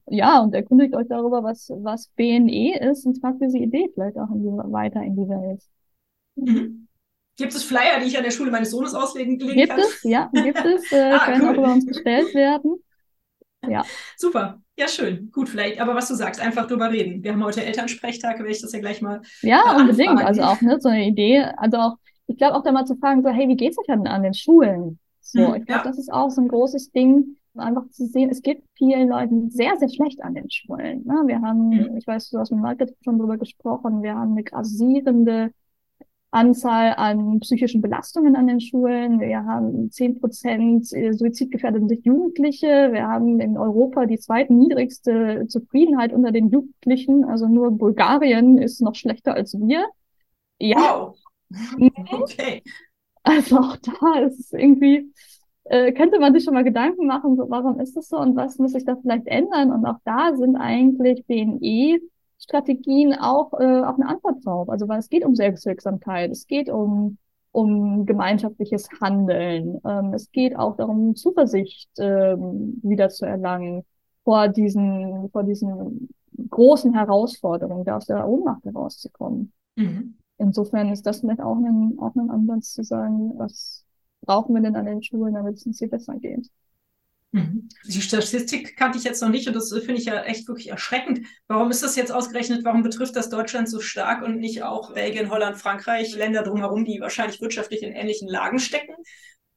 ja, 0.06 0.40
und 0.40 0.54
erkundigt 0.54 0.94
euch 0.94 1.06
darüber, 1.08 1.42
was, 1.42 1.70
was 1.70 2.08
BNE 2.16 2.78
ist 2.90 3.06
und 3.06 3.20
tragt 3.20 3.40
diese 3.42 3.58
Idee 3.58 3.90
vielleicht 3.92 4.16
auch 4.16 4.30
in 4.30 4.42
die, 4.42 4.72
weiter 4.72 5.02
in 5.02 5.16
die 5.16 5.28
Welt. 5.28 5.62
Mhm. 6.36 6.88
Gibt 7.36 7.54
es 7.54 7.64
Flyer, 7.64 8.00
die 8.00 8.06
ich 8.06 8.16
an 8.16 8.24
der 8.24 8.30
Schule 8.30 8.50
meines 8.50 8.70
Sohnes 8.70 8.94
auslegen 8.94 9.38
kann? 9.38 9.54
Gibt 9.54 9.78
es, 9.78 10.02
ja, 10.02 10.30
gibt 10.32 10.64
es. 10.64 10.92
Äh, 10.92 11.12
ah, 11.12 11.24
können 11.24 11.42
cool. 11.42 11.48
auch 11.48 11.54
über 11.54 11.72
uns 11.72 11.86
gestellt 11.86 12.34
werden. 12.34 12.76
Ja. 13.66 13.84
Super. 14.16 14.60
Ja, 14.76 14.88
schön. 14.88 15.30
Gut, 15.30 15.48
vielleicht. 15.48 15.80
Aber 15.80 15.94
was 15.94 16.08
du 16.08 16.14
sagst, 16.14 16.40
einfach 16.40 16.66
drüber 16.66 16.90
reden. 16.90 17.22
Wir 17.22 17.32
haben 17.32 17.44
heute 17.44 17.64
Elternsprechtag, 17.64 18.38
werde 18.38 18.50
ich 18.50 18.60
das 18.60 18.72
ja 18.72 18.80
gleich 18.80 19.00
mal. 19.00 19.22
Ja, 19.40 19.76
äh, 19.76 19.80
unbedingt. 19.80 20.20
Also 20.20 20.42
auch 20.42 20.60
ne, 20.60 20.80
so 20.80 20.88
eine 20.88 21.06
Idee. 21.06 21.44
Also 21.56 21.76
auch, 21.76 21.96
ich 22.26 22.36
glaube 22.36 22.56
auch 22.56 22.62
da 22.62 22.72
mal 22.72 22.86
zu 22.86 22.96
fragen, 22.96 23.22
so, 23.22 23.28
hey, 23.30 23.48
wie 23.48 23.56
geht's 23.56 23.78
euch 23.78 23.86
denn 23.86 24.06
an 24.06 24.22
den 24.22 24.34
Schulen? 24.34 24.98
So, 25.20 25.48
hm, 25.48 25.54
ich 25.56 25.66
glaube, 25.66 25.82
ja. 25.84 25.84
das 25.84 25.98
ist 25.98 26.12
auch 26.12 26.30
so 26.30 26.40
ein 26.40 26.48
großes 26.48 26.92
Ding, 26.92 27.36
einfach 27.56 27.88
zu 27.90 28.06
sehen, 28.06 28.30
es 28.30 28.42
gibt 28.42 28.64
vielen 28.76 29.08
Leuten 29.08 29.50
sehr, 29.50 29.76
sehr 29.76 29.88
schlecht 29.88 30.22
an 30.22 30.34
den 30.34 30.50
Schulen. 30.50 31.04
Ne? 31.04 31.22
Wir 31.26 31.40
haben, 31.42 31.72
hm. 31.72 31.96
ich 31.96 32.06
weiß, 32.06 32.30
du 32.30 32.38
hast 32.38 32.50
mit 32.50 32.60
Market 32.60 32.94
schon 33.02 33.18
drüber 33.18 33.36
gesprochen, 33.36 34.02
wir 34.02 34.14
haben 34.14 34.32
eine 34.32 34.44
grassierende 34.44 35.52
Anzahl 36.32 36.94
an 36.96 37.40
psychischen 37.40 37.82
Belastungen 37.82 38.36
an 38.36 38.46
den 38.46 38.60
Schulen. 38.60 39.20
Wir 39.20 39.44
haben 39.44 39.90
zehn 39.90 40.18
Prozent 40.18 40.90
äh, 40.94 41.12
suizidgefährdete 41.12 41.94
Jugendliche. 42.02 42.88
Wir 42.90 43.06
haben 43.06 43.38
in 43.38 43.58
Europa 43.58 44.06
die 44.06 44.18
zweitniedrigste 44.18 45.44
Zufriedenheit 45.48 46.10
unter 46.14 46.32
den 46.32 46.48
Jugendlichen. 46.48 47.24
Also 47.24 47.48
nur 47.48 47.70
Bulgarien 47.70 48.56
ist 48.56 48.80
noch 48.80 48.94
schlechter 48.94 49.34
als 49.34 49.52
wir. 49.60 49.84
Ja. 50.58 50.78
Wow. 50.78 51.18
Mhm. 51.76 51.92
Okay. 52.10 52.62
Also 53.22 53.58
auch 53.58 53.76
da 53.76 54.20
ist 54.20 54.40
es 54.40 54.52
irgendwie, 54.52 55.12
äh, 55.64 55.92
könnte 55.92 56.18
man 56.18 56.34
sich 56.34 56.44
schon 56.44 56.54
mal 56.54 56.64
Gedanken 56.64 57.06
machen, 57.06 57.36
so, 57.36 57.48
warum 57.48 57.78
ist 57.78 57.96
das 57.96 58.08
so 58.08 58.18
und 58.18 58.34
was 58.36 58.58
muss 58.58 58.72
sich 58.72 58.84
da 58.84 58.96
vielleicht 58.96 59.26
ändern? 59.26 59.70
Und 59.70 59.86
auch 59.86 59.98
da 60.04 60.34
sind 60.36 60.56
eigentlich 60.56 61.24
BNE 61.26 62.00
Strategien 62.42 63.14
auch, 63.14 63.52
äh, 63.54 63.82
auch 63.82 63.94
eine 63.94 64.08
Antwort 64.08 64.44
drauf. 64.44 64.68
Also 64.68 64.88
weil 64.88 64.98
es 64.98 65.08
geht 65.08 65.24
um 65.24 65.36
Selbstwirksamkeit, 65.36 66.30
es 66.32 66.46
geht 66.46 66.68
um, 66.68 67.18
um 67.52 68.04
gemeinschaftliches 68.04 68.88
Handeln, 69.00 69.80
ähm, 69.84 70.12
es 70.12 70.30
geht 70.32 70.56
auch 70.56 70.76
darum, 70.76 71.14
Zuversicht 71.14 71.90
ähm, 71.98 72.80
wieder 72.82 73.10
zu 73.10 73.26
erlangen 73.26 73.84
vor 74.24 74.48
diesen, 74.48 75.30
vor 75.30 75.44
diesen 75.44 76.08
großen 76.50 76.94
Herausforderungen, 76.94 77.84
da 77.84 77.96
aus 77.96 78.06
der 78.06 78.26
Ohnmacht 78.26 78.64
herauszukommen. 78.64 79.52
Mhm. 79.76 80.16
Insofern 80.38 80.90
ist 80.90 81.06
das 81.06 81.20
vielleicht 81.20 81.40
auch 81.40 81.56
ein, 81.56 81.98
auch 81.98 82.14
ein 82.14 82.30
Ansatz 82.30 82.72
zu 82.72 82.82
sagen, 82.82 83.32
was 83.36 83.84
brauchen 84.22 84.54
wir 84.54 84.62
denn 84.62 84.76
an 84.76 84.86
den 84.86 85.02
Schulen, 85.02 85.34
damit 85.34 85.56
es 85.56 85.66
uns 85.66 85.78
hier 85.78 85.90
besser 85.90 86.14
geht. 86.16 86.48
Mhm. 87.32 87.68
Die 87.86 88.02
Statistik 88.02 88.76
kannte 88.76 88.98
ich 88.98 89.04
jetzt 89.04 89.22
noch 89.22 89.30
nicht 89.30 89.48
und 89.48 89.54
das 89.54 89.70
finde 89.70 89.94
ich 89.94 90.04
ja 90.04 90.22
echt 90.22 90.46
wirklich 90.48 90.68
erschreckend. 90.68 91.26
Warum 91.48 91.70
ist 91.70 91.82
das 91.82 91.96
jetzt 91.96 92.12
ausgerechnet? 92.12 92.64
Warum 92.64 92.82
betrifft 92.82 93.16
das 93.16 93.30
Deutschland 93.30 93.68
so 93.68 93.80
stark 93.80 94.22
und 94.22 94.38
nicht 94.38 94.62
auch 94.62 94.92
Belgien, 94.92 95.30
Holland, 95.30 95.56
Frankreich, 95.56 96.14
Länder 96.14 96.42
drumherum, 96.42 96.84
die 96.84 97.00
wahrscheinlich 97.00 97.40
wirtschaftlich 97.40 97.82
in 97.82 97.92
ähnlichen 97.92 98.28
Lagen 98.28 98.58
stecken? 98.58 98.94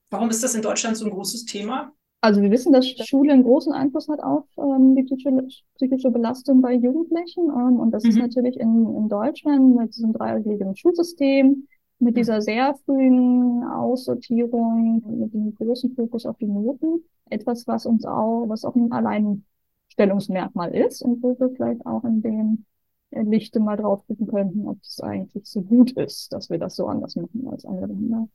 Warum 0.09 0.29
ist 0.29 0.43
das 0.43 0.55
in 0.55 0.61
Deutschland 0.61 0.95
so 0.95 1.05
ein 1.05 1.11
großes 1.11 1.45
Thema? 1.45 1.91
Also 2.25 2.41
wir 2.41 2.49
wissen, 2.49 2.73
dass 2.73 2.87
Schule 2.87 3.33
einen 3.33 3.43
großen 3.43 3.71
Einfluss 3.71 4.07
hat 4.09 4.19
auf 4.19 4.45
ähm, 4.57 4.95
die 4.95 5.03
psychische 5.03 6.09
Belastung 6.09 6.59
bei 6.59 6.73
Jugendlichen. 6.73 7.49
Ähm, 7.51 7.79
und 7.79 7.91
das 7.91 8.03
mhm. 8.03 8.09
ist 8.09 8.17
natürlich 8.17 8.59
in, 8.59 8.95
in 8.97 9.09
Deutschland 9.09 9.75
mit 9.75 9.95
diesem 9.95 10.11
dreigliedrigen 10.11 10.75
Schulsystem, 10.75 11.67
mit 11.99 12.17
dieser 12.17 12.41
sehr 12.41 12.73
frühen 12.83 13.63
Aussortierung, 13.63 15.03
mit 15.19 15.35
dem 15.35 15.53
großen 15.53 15.93
Fokus 15.93 16.25
auf 16.25 16.35
die 16.39 16.47
Noten, 16.47 17.03
etwas, 17.29 17.67
was 17.67 17.85
uns 17.85 18.05
auch, 18.05 18.45
was 18.47 18.65
auch 18.65 18.73
ein 18.73 18.91
Alleinstellungsmerkmal 18.91 20.73
ist 20.73 21.03
und 21.03 21.21
wo 21.21 21.39
wir 21.39 21.51
vielleicht 21.51 21.85
auch 21.85 22.05
in 22.05 22.23
dem 22.23 22.65
Lichte 23.11 23.59
mal 23.59 23.77
drauf 23.77 24.01
gucken 24.07 24.25
könnten, 24.25 24.67
ob 24.67 24.81
das 24.81 24.99
eigentlich 24.99 25.45
so 25.45 25.61
gut 25.61 25.91
ist, 25.91 26.33
dass 26.33 26.49
wir 26.49 26.57
das 26.57 26.75
so 26.75 26.87
anders 26.87 27.15
machen 27.15 27.47
als 27.51 27.65
andere 27.65 27.85
Länder. 27.85 28.27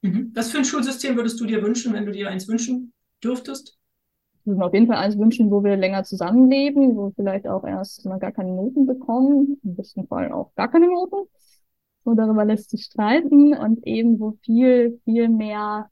Mhm. 0.00 0.32
Was 0.34 0.50
für 0.50 0.56
ein 0.56 0.64
Schulsystem 0.64 1.16
würdest 1.16 1.38
du 1.38 1.44
dir 1.44 1.62
wünschen, 1.62 1.92
wenn 1.92 2.06
du 2.06 2.12
dir 2.12 2.30
eins 2.30 2.48
wünschen 2.48 2.93
dürftest? 3.24 3.78
Ich 4.40 4.46
würde 4.46 4.58
mir 4.58 4.66
auf 4.66 4.74
jeden 4.74 4.86
Fall 4.86 4.96
eins 4.96 5.18
wünschen, 5.18 5.50
wo 5.50 5.64
wir 5.64 5.76
länger 5.76 6.04
zusammenleben, 6.04 6.96
wo 6.96 7.06
wir 7.06 7.12
vielleicht 7.14 7.46
auch 7.48 7.64
erst 7.64 8.04
mal 8.04 8.18
gar 8.18 8.32
keine 8.32 8.52
Noten 8.52 8.86
bekommen, 8.86 9.58
im 9.64 9.74
besten 9.74 10.06
Fall 10.06 10.32
auch 10.32 10.54
gar 10.54 10.70
keine 10.70 10.86
Noten 10.88 11.28
so 12.04 12.14
darüber 12.14 12.44
lässt 12.44 12.70
sich 12.70 12.84
streiten 12.84 13.54
und 13.54 13.86
eben 13.86 14.20
wo 14.20 14.32
viel, 14.42 15.00
viel 15.04 15.28
mehr 15.28 15.90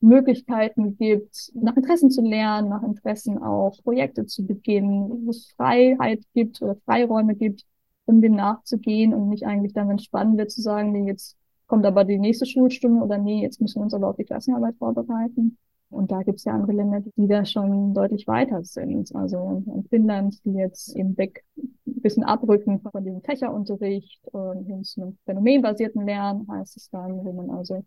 Möglichkeiten 0.00 0.96
gibt, 0.98 1.52
nach 1.54 1.76
Interessen 1.76 2.10
zu 2.10 2.20
lernen, 2.22 2.68
nach 2.68 2.82
Interessen 2.82 3.38
auch 3.38 3.76
Projekte 3.82 4.26
zu 4.26 4.44
beginnen, 4.44 5.08
wo 5.24 5.30
es 5.30 5.52
Freiheit 5.56 6.22
gibt 6.34 6.60
oder 6.60 6.76
Freiräume 6.84 7.36
gibt, 7.36 7.64
um 8.04 8.20
dem 8.20 8.34
nachzugehen 8.34 9.14
und 9.14 9.30
nicht 9.30 9.44
eigentlich 9.46 9.72
dann, 9.72 9.98
spannend 9.98 10.36
wird, 10.38 10.50
zu 10.50 10.60
sagen, 10.60 10.92
nee, 10.92 11.06
jetzt 11.06 11.36
kommt 11.66 11.86
aber 11.86 12.04
die 12.04 12.18
nächste 12.18 12.44
Schulstunde 12.44 13.02
oder 13.02 13.16
nee, 13.16 13.42
jetzt 13.42 13.60
müssen 13.60 13.78
wir 13.78 13.84
uns 13.84 13.94
aber 13.94 14.08
auf 14.08 14.16
die 14.16 14.24
Klassenarbeit 14.24 14.76
vorbereiten. 14.76 15.56
Und 15.90 16.10
da 16.10 16.22
gibt 16.22 16.38
es 16.38 16.44
ja 16.44 16.52
andere 16.54 16.72
Länder, 16.72 17.02
die 17.16 17.28
da 17.28 17.44
schon 17.44 17.94
deutlich 17.94 18.26
weiter 18.26 18.64
sind. 18.64 19.14
Also 19.14 19.62
in 19.66 19.84
Finnland, 19.84 20.44
die 20.44 20.54
jetzt 20.54 20.96
eben 20.96 21.16
weg 21.16 21.44
ein 21.56 21.74
bisschen 22.00 22.24
abrücken 22.24 22.80
von 22.80 23.04
dem 23.04 23.22
Fächerunterricht 23.22 24.26
und 24.32 24.64
hin 24.64 24.82
zu 24.82 25.02
einem 25.02 25.18
phänomenbasierten 25.24 26.04
Lernen, 26.04 26.48
heißt 26.50 26.76
es 26.76 26.90
dann, 26.90 27.24
wo 27.24 27.32
man 27.32 27.50
also 27.50 27.84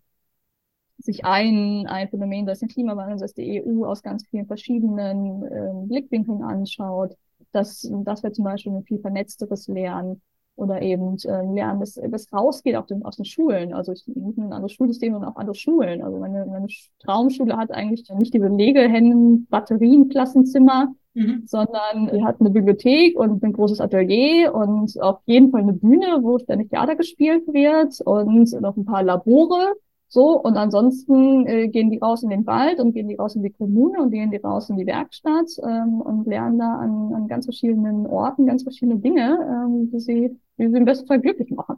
sich 0.98 1.24
ein, 1.24 1.86
ein 1.86 2.08
Phänomen, 2.08 2.46
das 2.46 2.60
den 2.60 2.68
Klimawandel, 2.68 3.18
das 3.18 3.34
die 3.34 3.62
EU 3.62 3.84
aus 3.84 4.02
ganz 4.02 4.26
vielen 4.26 4.46
verschiedenen 4.46 5.44
äh, 5.44 5.86
Blickwinkeln 5.86 6.42
anschaut. 6.42 7.16
Das, 7.52 7.88
das 8.04 8.22
wäre 8.22 8.32
zum 8.32 8.44
Beispiel 8.44 8.72
ein 8.72 8.84
viel 8.84 8.98
vernetzteres 9.00 9.68
Lernen 9.68 10.20
oder 10.58 10.82
eben 10.82 11.16
äh, 11.24 11.54
lernen, 11.54 11.80
dass 11.80 12.00
das 12.10 12.32
rausgeht 12.32 12.76
auf 12.76 12.86
den, 12.86 13.04
aus 13.04 13.16
den 13.16 13.24
Schulen. 13.24 13.72
Also 13.72 13.92
ich 13.92 14.06
nicht 14.06 14.38
ein 14.38 14.52
anderes 14.52 14.72
Schulsystem, 14.72 15.12
sondern 15.12 15.32
auch 15.32 15.36
andere 15.36 15.54
Schulen. 15.54 16.02
Also 16.02 16.18
meine, 16.18 16.46
meine 16.46 16.66
Traumschule 17.00 17.56
hat 17.56 17.70
eigentlich 17.70 18.08
nicht 18.18 18.34
die 18.34 18.38
Legehennen, 18.38 19.46
Batterien, 19.48 20.08
Klassenzimmer, 20.08 20.94
mhm. 21.14 21.42
sondern 21.46 22.10
die 22.12 22.24
hat 22.24 22.40
eine 22.40 22.50
Bibliothek 22.50 23.18
und 23.18 23.42
ein 23.42 23.52
großes 23.52 23.80
Atelier 23.80 24.54
und 24.54 25.00
auf 25.00 25.20
jeden 25.26 25.50
Fall 25.50 25.62
eine 25.62 25.74
Bühne, 25.74 26.18
wo 26.22 26.38
ständig 26.38 26.70
Theater 26.70 26.96
gespielt 26.96 27.46
wird 27.46 28.00
und 28.04 28.52
noch 28.60 28.76
ein 28.76 28.84
paar 28.84 29.02
Labore. 29.02 29.74
So, 30.10 30.40
und 30.40 30.56
ansonsten 30.56 31.46
äh, 31.46 31.68
gehen 31.68 31.90
die 31.90 31.98
raus 31.98 32.22
in 32.22 32.30
den 32.30 32.46
Wald 32.46 32.80
und 32.80 32.94
gehen 32.94 33.08
die 33.08 33.16
raus 33.16 33.36
in 33.36 33.42
die 33.42 33.50
Kommune 33.50 34.02
und 34.02 34.10
gehen 34.10 34.30
die 34.30 34.38
raus 34.38 34.70
in 34.70 34.78
die 34.78 34.86
Werkstatt 34.86 35.50
ähm, 35.62 36.00
und 36.00 36.26
lernen 36.26 36.58
da 36.58 36.76
an, 36.76 37.12
an 37.14 37.28
ganz 37.28 37.44
verschiedenen 37.44 38.06
Orten 38.06 38.46
ganz 38.46 38.62
verschiedene 38.62 38.98
Dinge, 38.98 39.38
ähm, 39.38 39.90
die 39.90 40.00
sie, 40.00 40.36
die 40.58 40.68
sie 40.68 40.76
im 40.76 40.84
besten 40.84 41.06
Fall 41.06 41.20
glücklich 41.20 41.50
machen. 41.50 41.76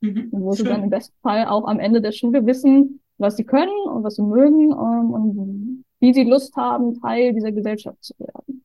Mhm, 0.00 0.28
wo 0.30 0.52
sie 0.52 0.64
dann 0.64 0.84
im 0.84 0.90
besten 0.90 1.16
Fall 1.22 1.46
auch 1.46 1.66
am 1.66 1.78
Ende 1.78 2.00
der 2.00 2.12
Schule 2.12 2.46
wissen, 2.46 3.00
was 3.18 3.36
sie 3.36 3.44
können 3.44 3.74
und 3.86 4.02
was 4.02 4.16
sie 4.16 4.22
mögen 4.22 4.70
ähm, 4.70 5.10
und 5.10 5.84
wie 6.00 6.14
sie 6.14 6.24
Lust 6.24 6.56
haben, 6.56 6.98
Teil 7.00 7.34
dieser 7.34 7.52
Gesellschaft 7.52 8.02
zu 8.02 8.14
werden. 8.18 8.64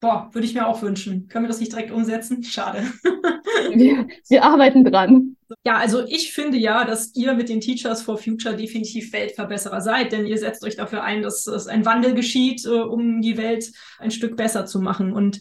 Boah, 0.00 0.28
würde 0.32 0.44
ich 0.44 0.54
mir 0.54 0.66
auch 0.66 0.82
wünschen. 0.82 1.28
Können 1.28 1.44
wir 1.44 1.48
das 1.48 1.60
nicht 1.60 1.70
direkt 1.70 1.92
umsetzen? 1.92 2.42
Schade. 2.42 2.82
wir, 3.72 4.08
wir 4.28 4.42
arbeiten 4.42 4.84
dran. 4.84 5.36
Ja, 5.64 5.76
also 5.76 6.04
ich 6.04 6.32
finde 6.32 6.58
ja, 6.58 6.84
dass 6.84 7.14
ihr 7.14 7.34
mit 7.34 7.48
den 7.48 7.60
Teachers 7.60 8.02
for 8.02 8.18
Future 8.18 8.56
definitiv 8.56 9.12
Weltverbesserer 9.12 9.80
seid, 9.80 10.10
denn 10.10 10.26
ihr 10.26 10.38
setzt 10.38 10.64
euch 10.64 10.74
dafür 10.74 11.04
ein, 11.04 11.22
dass 11.22 11.46
es 11.46 11.68
ein 11.68 11.84
Wandel 11.84 12.14
geschieht, 12.14 12.64
äh, 12.64 12.70
um 12.70 13.20
die 13.20 13.36
Welt 13.36 13.70
ein 13.98 14.10
Stück 14.10 14.36
besser 14.36 14.66
zu 14.66 14.80
machen. 14.80 15.12
Und 15.12 15.40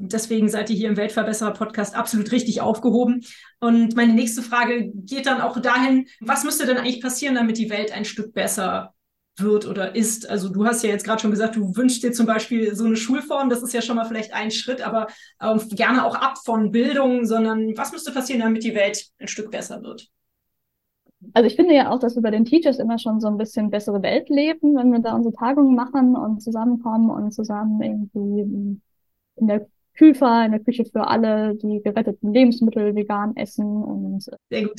deswegen 0.00 0.48
seid 0.48 0.70
ihr 0.70 0.76
hier 0.76 0.88
im 0.88 0.96
Weltverbesserer-Podcast 0.96 1.94
absolut 1.94 2.32
richtig 2.32 2.60
aufgehoben. 2.60 3.24
Und 3.60 3.94
meine 3.96 4.14
nächste 4.14 4.42
Frage 4.42 4.90
geht 4.94 5.26
dann 5.26 5.40
auch 5.40 5.60
dahin, 5.60 6.08
was 6.20 6.44
müsste 6.44 6.66
denn 6.66 6.78
eigentlich 6.78 7.02
passieren, 7.02 7.34
damit 7.34 7.58
die 7.58 7.70
Welt 7.70 7.92
ein 7.92 8.04
Stück 8.04 8.32
besser 8.32 8.94
wird 9.38 9.66
oder 9.66 9.94
ist. 9.94 10.28
Also 10.28 10.48
du 10.48 10.66
hast 10.66 10.82
ja 10.82 10.90
jetzt 10.90 11.04
gerade 11.04 11.20
schon 11.20 11.30
gesagt, 11.30 11.56
du 11.56 11.74
wünschst 11.76 12.02
dir 12.02 12.12
zum 12.12 12.26
Beispiel 12.26 12.74
so 12.74 12.84
eine 12.84 12.96
Schulform, 12.96 13.48
das 13.48 13.62
ist 13.62 13.72
ja 13.72 13.80
schon 13.80 13.96
mal 13.96 14.04
vielleicht 14.04 14.34
ein 14.34 14.50
Schritt, 14.50 14.86
aber 14.86 15.06
ähm, 15.40 15.60
gerne 15.70 16.04
auch 16.04 16.14
ab 16.14 16.38
von 16.44 16.70
Bildung, 16.70 17.24
sondern 17.24 17.76
was 17.76 17.92
müsste 17.92 18.12
passieren, 18.12 18.40
damit 18.40 18.64
die 18.64 18.74
Welt 18.74 19.06
ein 19.18 19.28
Stück 19.28 19.50
besser 19.50 19.82
wird? 19.82 20.08
Also 21.34 21.46
ich 21.46 21.56
finde 21.56 21.74
ja 21.74 21.90
auch, 21.90 22.00
dass 22.00 22.16
wir 22.16 22.22
bei 22.22 22.30
den 22.30 22.44
Teachers 22.44 22.78
immer 22.78 22.98
schon 22.98 23.20
so 23.20 23.28
ein 23.28 23.36
bisschen 23.36 23.70
bessere 23.70 24.02
Welt 24.02 24.28
leben, 24.28 24.74
wenn 24.76 24.92
wir 24.92 24.98
da 24.98 25.14
unsere 25.14 25.34
Tagungen 25.34 25.74
machen 25.74 26.16
und 26.16 26.42
zusammenkommen 26.42 27.10
und 27.10 27.32
zusammen 27.32 27.80
irgendwie 27.80 28.80
in 29.36 29.46
der 29.46 29.66
Küfer 29.94 30.46
in 30.46 30.52
der 30.52 30.60
Küche 30.60 30.84
für 30.86 31.06
alle, 31.06 31.54
die 31.56 31.82
geretteten 31.82 32.32
Lebensmittel 32.32 32.94
vegan 32.94 33.36
essen 33.36 33.66
und 33.66 34.30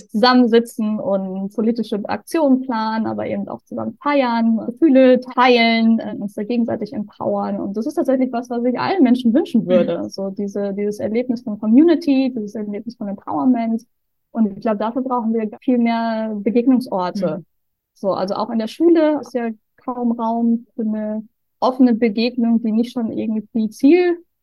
zusammensitzen 0.10 1.00
und 1.00 1.54
politische 1.54 2.00
Aktionen 2.10 2.62
planen, 2.62 3.06
aber 3.06 3.28
eben 3.28 3.48
auch 3.48 3.62
zusammen 3.64 3.98
feiern, 4.02 4.58
Gefühle 4.66 5.20
teilen, 5.22 6.00
äh, 6.00 6.16
uns 6.18 6.34
da 6.34 6.44
gegenseitig 6.44 6.94
empowern. 6.94 7.60
Und 7.60 7.78
das 7.78 7.86
ist 7.86 7.94
tatsächlich 7.96 8.32
was, 8.32 8.50
was 8.50 8.66
ich 8.66 8.80
allen 8.80 9.04
Menschen 9.04 9.34
wünschen 9.34 9.68
würde. 9.68 10.00
Mhm. 10.00 10.10
So 10.10 10.30
diese, 10.30 10.74
dieses 10.74 11.00
Erlebnis 11.00 11.44
von 11.44 11.60
Community, 11.60 12.34
dieses 12.36 12.56
Erlebnis 12.56 12.96
von 12.96 13.08
Empowerment. 13.08 13.86
Und 14.32 14.48
ich 14.48 14.62
glaube, 14.62 14.78
dafür 14.78 15.04
brauchen 15.04 15.34
wir 15.34 15.48
viel 15.62 15.78
mehr 15.78 16.34
Begegnungsorte. 16.36 17.38
Mhm. 17.38 17.46
So, 17.94 18.14
also 18.14 18.34
auch 18.34 18.50
in 18.50 18.58
der 18.58 18.68
Schule 18.68 19.20
ist 19.22 19.36
ja 19.36 19.50
kaum 19.78 20.14
Raum 20.14 20.66
für 20.76 20.82
eine 20.82 21.28
offene 21.60 21.94
Begegnung, 21.94 22.62
die 22.62 22.72
nicht 22.72 22.92
schon 22.92 23.12
irgendwie 23.12 23.70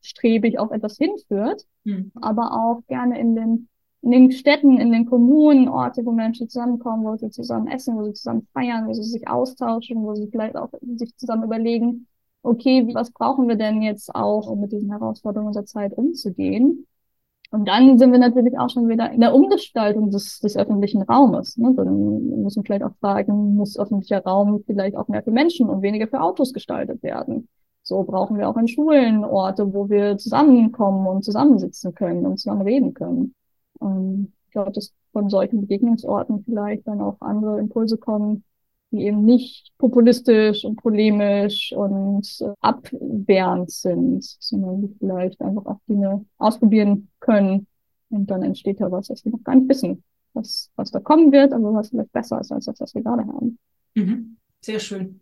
zielstrebig 0.00 0.58
auf 0.58 0.70
etwas 0.70 0.96
hinführt, 0.96 1.64
mhm. 1.84 2.12
aber 2.20 2.52
auch 2.52 2.82
gerne 2.86 3.18
in 3.18 3.34
den, 3.34 3.68
in 4.02 4.10
den 4.10 4.32
Städten, 4.32 4.78
in 4.78 4.92
den 4.92 5.06
Kommunen, 5.06 5.68
Orte, 5.68 6.04
wo 6.04 6.12
Menschen 6.12 6.48
zusammenkommen, 6.48 7.04
wo 7.04 7.16
sie 7.16 7.30
zusammen 7.30 7.68
essen, 7.68 7.96
wo 7.96 8.04
sie 8.04 8.14
zusammen 8.14 8.46
feiern, 8.52 8.86
wo 8.86 8.92
sie 8.92 9.02
sich 9.02 9.28
austauschen, 9.28 10.02
wo 10.02 10.14
sie 10.14 10.28
vielleicht 10.28 10.56
auch 10.56 10.70
sich 10.96 11.16
zusammen 11.16 11.44
überlegen, 11.44 12.06
okay, 12.42 12.88
was 12.94 13.10
brauchen 13.10 13.48
wir 13.48 13.56
denn 13.56 13.82
jetzt 13.82 14.14
auch, 14.14 14.48
um 14.48 14.60
mit 14.60 14.72
diesen 14.72 14.90
Herausforderungen 14.90 15.48
unserer 15.48 15.66
Zeit 15.66 15.92
umzugehen? 15.92 16.86
Und 17.52 17.66
dann 17.66 17.98
sind 17.98 18.12
wir 18.12 18.20
natürlich 18.20 18.56
auch 18.58 18.70
schon 18.70 18.88
wieder 18.88 19.10
in 19.10 19.20
der 19.20 19.34
Umgestaltung 19.34 20.12
des, 20.12 20.38
des 20.38 20.56
öffentlichen 20.56 21.02
Raumes. 21.02 21.56
Ne? 21.56 21.74
Dann 21.74 22.42
muss 22.42 22.54
man 22.54 22.64
vielleicht 22.64 22.84
auch 22.84 22.94
fragen, 23.00 23.56
muss 23.56 23.76
öffentlicher 23.76 24.22
Raum 24.22 24.62
vielleicht 24.64 24.96
auch 24.96 25.08
mehr 25.08 25.24
für 25.24 25.32
Menschen 25.32 25.68
und 25.68 25.82
weniger 25.82 26.06
für 26.06 26.20
Autos 26.20 26.52
gestaltet 26.52 27.02
werden? 27.02 27.48
So 27.82 28.02
brauchen 28.04 28.38
wir 28.38 28.48
auch 28.48 28.56
in 28.56 28.68
Schulen 28.68 29.24
Orte, 29.24 29.72
wo 29.72 29.88
wir 29.88 30.16
zusammenkommen 30.18 31.06
und 31.06 31.24
zusammensitzen 31.24 31.94
können 31.94 32.26
und 32.26 32.38
zusammen 32.38 32.62
reden 32.62 32.94
können. 32.94 33.34
Und 33.78 34.32
ich 34.46 34.52
glaube, 34.52 34.72
dass 34.72 34.92
von 35.12 35.28
solchen 35.28 35.62
Begegnungsorten 35.62 36.44
vielleicht 36.44 36.86
dann 36.86 37.00
auch 37.00 37.20
andere 37.20 37.58
Impulse 37.58 37.96
kommen, 37.96 38.44
die 38.90 39.04
eben 39.04 39.24
nicht 39.24 39.72
populistisch 39.78 40.64
und 40.64 40.76
polemisch 40.76 41.72
und 41.72 42.26
äh, 42.40 42.52
abwehrend 42.60 43.70
sind, 43.70 44.24
sondern 44.24 44.82
die 44.82 44.94
vielleicht 44.98 45.40
einfach 45.40 45.66
auch 45.66 45.78
Dinge 45.88 46.24
ausprobieren 46.38 47.08
können. 47.20 47.66
Und 48.08 48.30
dann 48.30 48.42
entsteht 48.42 48.80
ja 48.80 48.90
was, 48.90 49.10
was 49.10 49.24
wir 49.24 49.32
noch 49.32 49.44
gar 49.44 49.54
nicht 49.54 49.68
wissen, 49.68 50.02
was, 50.32 50.70
was 50.74 50.90
da 50.90 50.98
kommen 50.98 51.30
wird, 51.30 51.52
aber 51.52 51.72
was 51.72 51.90
vielleicht 51.90 52.12
besser 52.12 52.40
ist 52.40 52.50
als 52.50 52.64
das, 52.64 52.80
was 52.80 52.94
wir 52.94 53.02
gerade 53.02 53.26
haben. 53.26 53.58
Mhm. 53.94 54.36
Sehr 54.60 54.80
schön. 54.80 55.20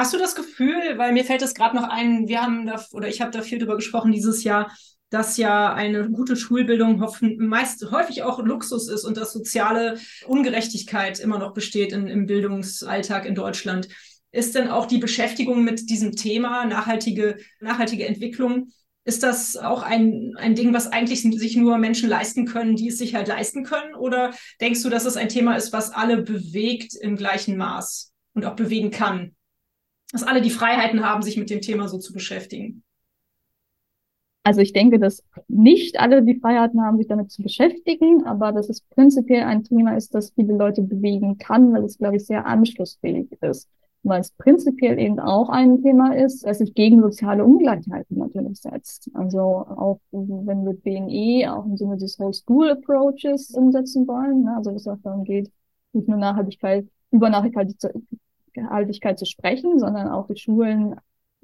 Hast 0.00 0.14
du 0.14 0.18
das 0.18 0.34
Gefühl, 0.34 0.96
weil 0.96 1.12
mir 1.12 1.26
fällt 1.26 1.42
es 1.42 1.52
gerade 1.52 1.76
noch 1.76 1.86
ein, 1.86 2.26
wir 2.26 2.40
haben 2.40 2.64
da, 2.64 2.82
oder 2.92 3.08
ich 3.08 3.20
habe 3.20 3.32
da 3.32 3.42
viel 3.42 3.58
drüber 3.58 3.76
gesprochen 3.76 4.12
dieses 4.12 4.44
Jahr, 4.44 4.74
dass 5.10 5.36
ja 5.36 5.74
eine 5.74 6.10
gute 6.10 6.36
Schulbildung 6.36 7.04
meist 7.36 7.90
häufig 7.90 8.22
auch 8.22 8.42
Luxus 8.42 8.88
ist 8.88 9.04
und 9.04 9.18
dass 9.18 9.34
soziale 9.34 10.00
Ungerechtigkeit 10.26 11.20
immer 11.20 11.38
noch 11.38 11.52
besteht 11.52 11.92
in, 11.92 12.06
im 12.06 12.24
Bildungsalltag 12.24 13.26
in 13.26 13.34
Deutschland. 13.34 13.88
Ist 14.32 14.54
denn 14.54 14.68
auch 14.68 14.86
die 14.86 14.96
Beschäftigung 14.96 15.64
mit 15.64 15.90
diesem 15.90 16.12
Thema 16.12 16.64
nachhaltige, 16.64 17.36
nachhaltige 17.60 18.06
Entwicklung, 18.06 18.68
ist 19.04 19.22
das 19.22 19.58
auch 19.58 19.82
ein, 19.82 20.32
ein 20.38 20.54
Ding, 20.54 20.72
was 20.72 20.86
eigentlich 20.86 21.20
sich 21.20 21.56
nur 21.56 21.76
Menschen 21.76 22.08
leisten 22.08 22.46
können, 22.46 22.74
die 22.74 22.88
es 22.88 22.96
sich 22.96 23.14
halt 23.14 23.28
leisten 23.28 23.64
können? 23.64 23.94
Oder 23.94 24.32
denkst 24.62 24.82
du, 24.82 24.88
dass 24.88 25.04
es 25.04 25.18
ein 25.18 25.28
Thema 25.28 25.56
ist, 25.56 25.74
was 25.74 25.90
alle 25.90 26.22
bewegt 26.22 26.94
im 26.98 27.16
gleichen 27.16 27.58
Maß 27.58 28.14
und 28.32 28.46
auch 28.46 28.56
bewegen 28.56 28.90
kann? 28.90 29.36
Dass 30.12 30.22
alle 30.22 30.40
die 30.40 30.50
Freiheiten 30.50 31.04
haben, 31.04 31.22
sich 31.22 31.36
mit 31.36 31.50
dem 31.50 31.60
Thema 31.60 31.88
so 31.88 31.98
zu 31.98 32.12
beschäftigen? 32.12 32.82
Also 34.42 34.62
ich 34.62 34.72
denke, 34.72 34.98
dass 34.98 35.22
nicht 35.48 36.00
alle 36.00 36.22
die 36.22 36.38
Freiheiten 36.40 36.80
haben, 36.80 36.96
sich 36.96 37.06
damit 37.06 37.30
zu 37.30 37.42
beschäftigen, 37.42 38.24
aber 38.24 38.52
dass 38.52 38.70
es 38.70 38.80
prinzipiell 38.80 39.44
ein 39.44 39.64
Thema 39.64 39.96
ist, 39.96 40.14
das 40.14 40.32
viele 40.32 40.56
Leute 40.56 40.82
bewegen 40.82 41.36
kann, 41.36 41.72
weil 41.72 41.84
es, 41.84 41.98
glaube 41.98 42.16
ich, 42.16 42.26
sehr 42.26 42.46
anschlussfähig 42.46 43.30
ist. 43.42 43.68
Weil 44.02 44.22
es 44.22 44.30
prinzipiell 44.30 44.98
eben 44.98 45.20
auch 45.20 45.50
ein 45.50 45.82
Thema 45.82 46.16
ist, 46.16 46.46
das 46.46 46.56
sich 46.58 46.72
gegen 46.72 47.02
soziale 47.02 47.44
Ungleichheiten 47.44 48.16
natürlich 48.16 48.62
setzt. 48.62 49.10
Also 49.12 49.40
auch 49.40 50.00
wenn 50.10 50.64
wir 50.64 50.72
BNE 50.72 51.54
auch 51.54 51.66
im 51.66 51.76
Sinne 51.76 51.98
des 51.98 52.18
Whole 52.18 52.32
School 52.32 52.70
Approaches 52.70 53.50
umsetzen 53.50 54.08
wollen, 54.08 54.44
ne? 54.44 54.56
also 54.56 54.70
es 54.70 54.88
auch 54.88 54.96
darum 55.02 55.24
geht, 55.24 55.50
nicht 55.92 56.08
nur 56.08 56.16
Nachhaltigkeit, 56.16 56.88
über 57.10 57.28
Nachhaltigkeit 57.28 57.76
zu 59.16 59.26
sprechen, 59.26 59.78
sondern 59.78 60.08
auch 60.08 60.26
die 60.26 60.38
Schulen 60.38 60.96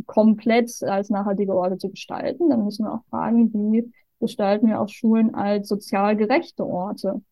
komplett 0.05 0.71
als 0.83 1.11
nachhaltige 1.11 1.55
Orte 1.55 1.79
zu 1.79 1.91
gestalten, 1.91 2.51
dann 2.51 2.65
müssen 2.65 2.85
wir 2.85 2.93
auch 2.93 3.05
fragen, 3.09 3.53
wie 3.53 3.91
gestalten 4.21 4.69
wir 4.69 4.81
auch 4.81 4.89
Schulen 4.89 5.35
als 5.35 5.69
sozial 5.69 6.17
gerechte 6.17 6.67
Orte. 6.67 7.23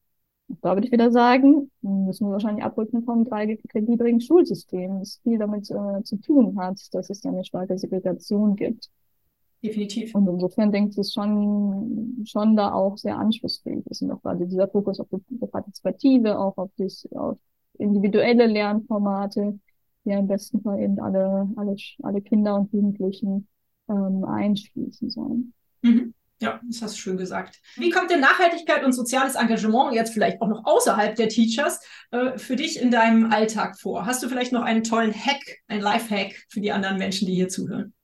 Und 0.49 0.62
da 0.62 0.75
würde 0.75 0.87
ich 0.87 0.92
wieder 0.92 1.11
sagen, 1.11 1.70
müssen 1.81 2.27
wir 2.27 2.33
wahrscheinlich 2.33 2.64
abrücken 2.64 3.05
vom 3.05 3.25
dreigliedrigen 3.25 4.20
Schulsystem, 4.20 4.99
das 4.99 5.20
viel 5.23 5.38
damit 5.38 5.70
äh, 5.70 6.03
zu 6.03 6.16
tun 6.16 6.59
hat, 6.59 6.79
dass 6.92 7.11
es 7.11 7.25
eine 7.25 7.44
starke 7.44 7.79
Segregation 7.79 8.57
gibt. 8.57 8.90
Definitiv. 9.62 10.14
Und 10.14 10.29
insofern 10.29 10.70
denke 10.70 10.90
ich, 10.90 10.97
dass 10.97 11.12
schon, 11.14 12.23
schon 12.27 12.55
da 12.55 12.73
auch 12.73 12.99
sehr 12.99 13.16
anschlussfähig 13.16 13.87
ist. 13.87 14.03
Und 14.03 14.11
auch 14.11 14.20
gerade 14.20 14.47
dieser 14.47 14.68
Fokus 14.68 15.01
auf 15.01 15.07
die 15.11 15.47
Partizipative, 15.47 16.38
auch 16.38 16.59
auf, 16.59 16.70
das, 16.77 17.09
auf 17.12 17.38
individuelle 17.79 18.44
Lernformate, 18.44 19.59
ja 20.05 20.19
im 20.19 20.29
besten 20.29 20.61
Fall 20.62 20.81
eben 20.81 21.01
alle, 21.01 21.49
alle, 21.57 21.77
alle 22.03 22.21
Kinder 22.21 22.57
und 22.57 22.73
Jugendlichen 22.73 23.49
ähm, 23.88 24.25
einschließen 24.25 25.11
sollen. 25.11 25.53
Mhm. 25.83 26.14
Ja, 26.40 26.61
das 26.69 26.83
hast 26.83 26.97
du 26.97 27.01
schön 27.01 27.17
gesagt. 27.17 27.61
Wie 27.77 27.90
kommt 27.90 28.11
denn 28.11 28.21
Nachhaltigkeit 28.21 28.85
und 28.85 28.93
soziales 28.93 29.35
Engagement 29.37 29.95
jetzt 29.95 30.12
vielleicht 30.12 30.43
auch 30.43 30.49
noch 30.49 30.64
außerhalb 30.64 31.14
der 31.14 31.29
Teachers 31.29 31.81
äh, 32.11 32.37
für 32.37 32.57
dich 32.57 32.81
in 32.81 32.90
deinem 32.90 33.33
Alltag 33.33 33.79
vor? 33.79 34.05
Hast 34.05 34.23
du 34.23 34.29
vielleicht 34.29 34.53
noch 34.53 34.62
einen 34.62 34.83
tollen 34.83 35.14
Hack, 35.14 35.43
ein 35.69 35.81
Life-Hack 35.81 36.35
für 36.49 36.61
die 36.61 36.73
anderen 36.73 36.99
Menschen, 36.99 37.27
die 37.27 37.35
hier 37.35 37.49
zuhören? 37.49 37.95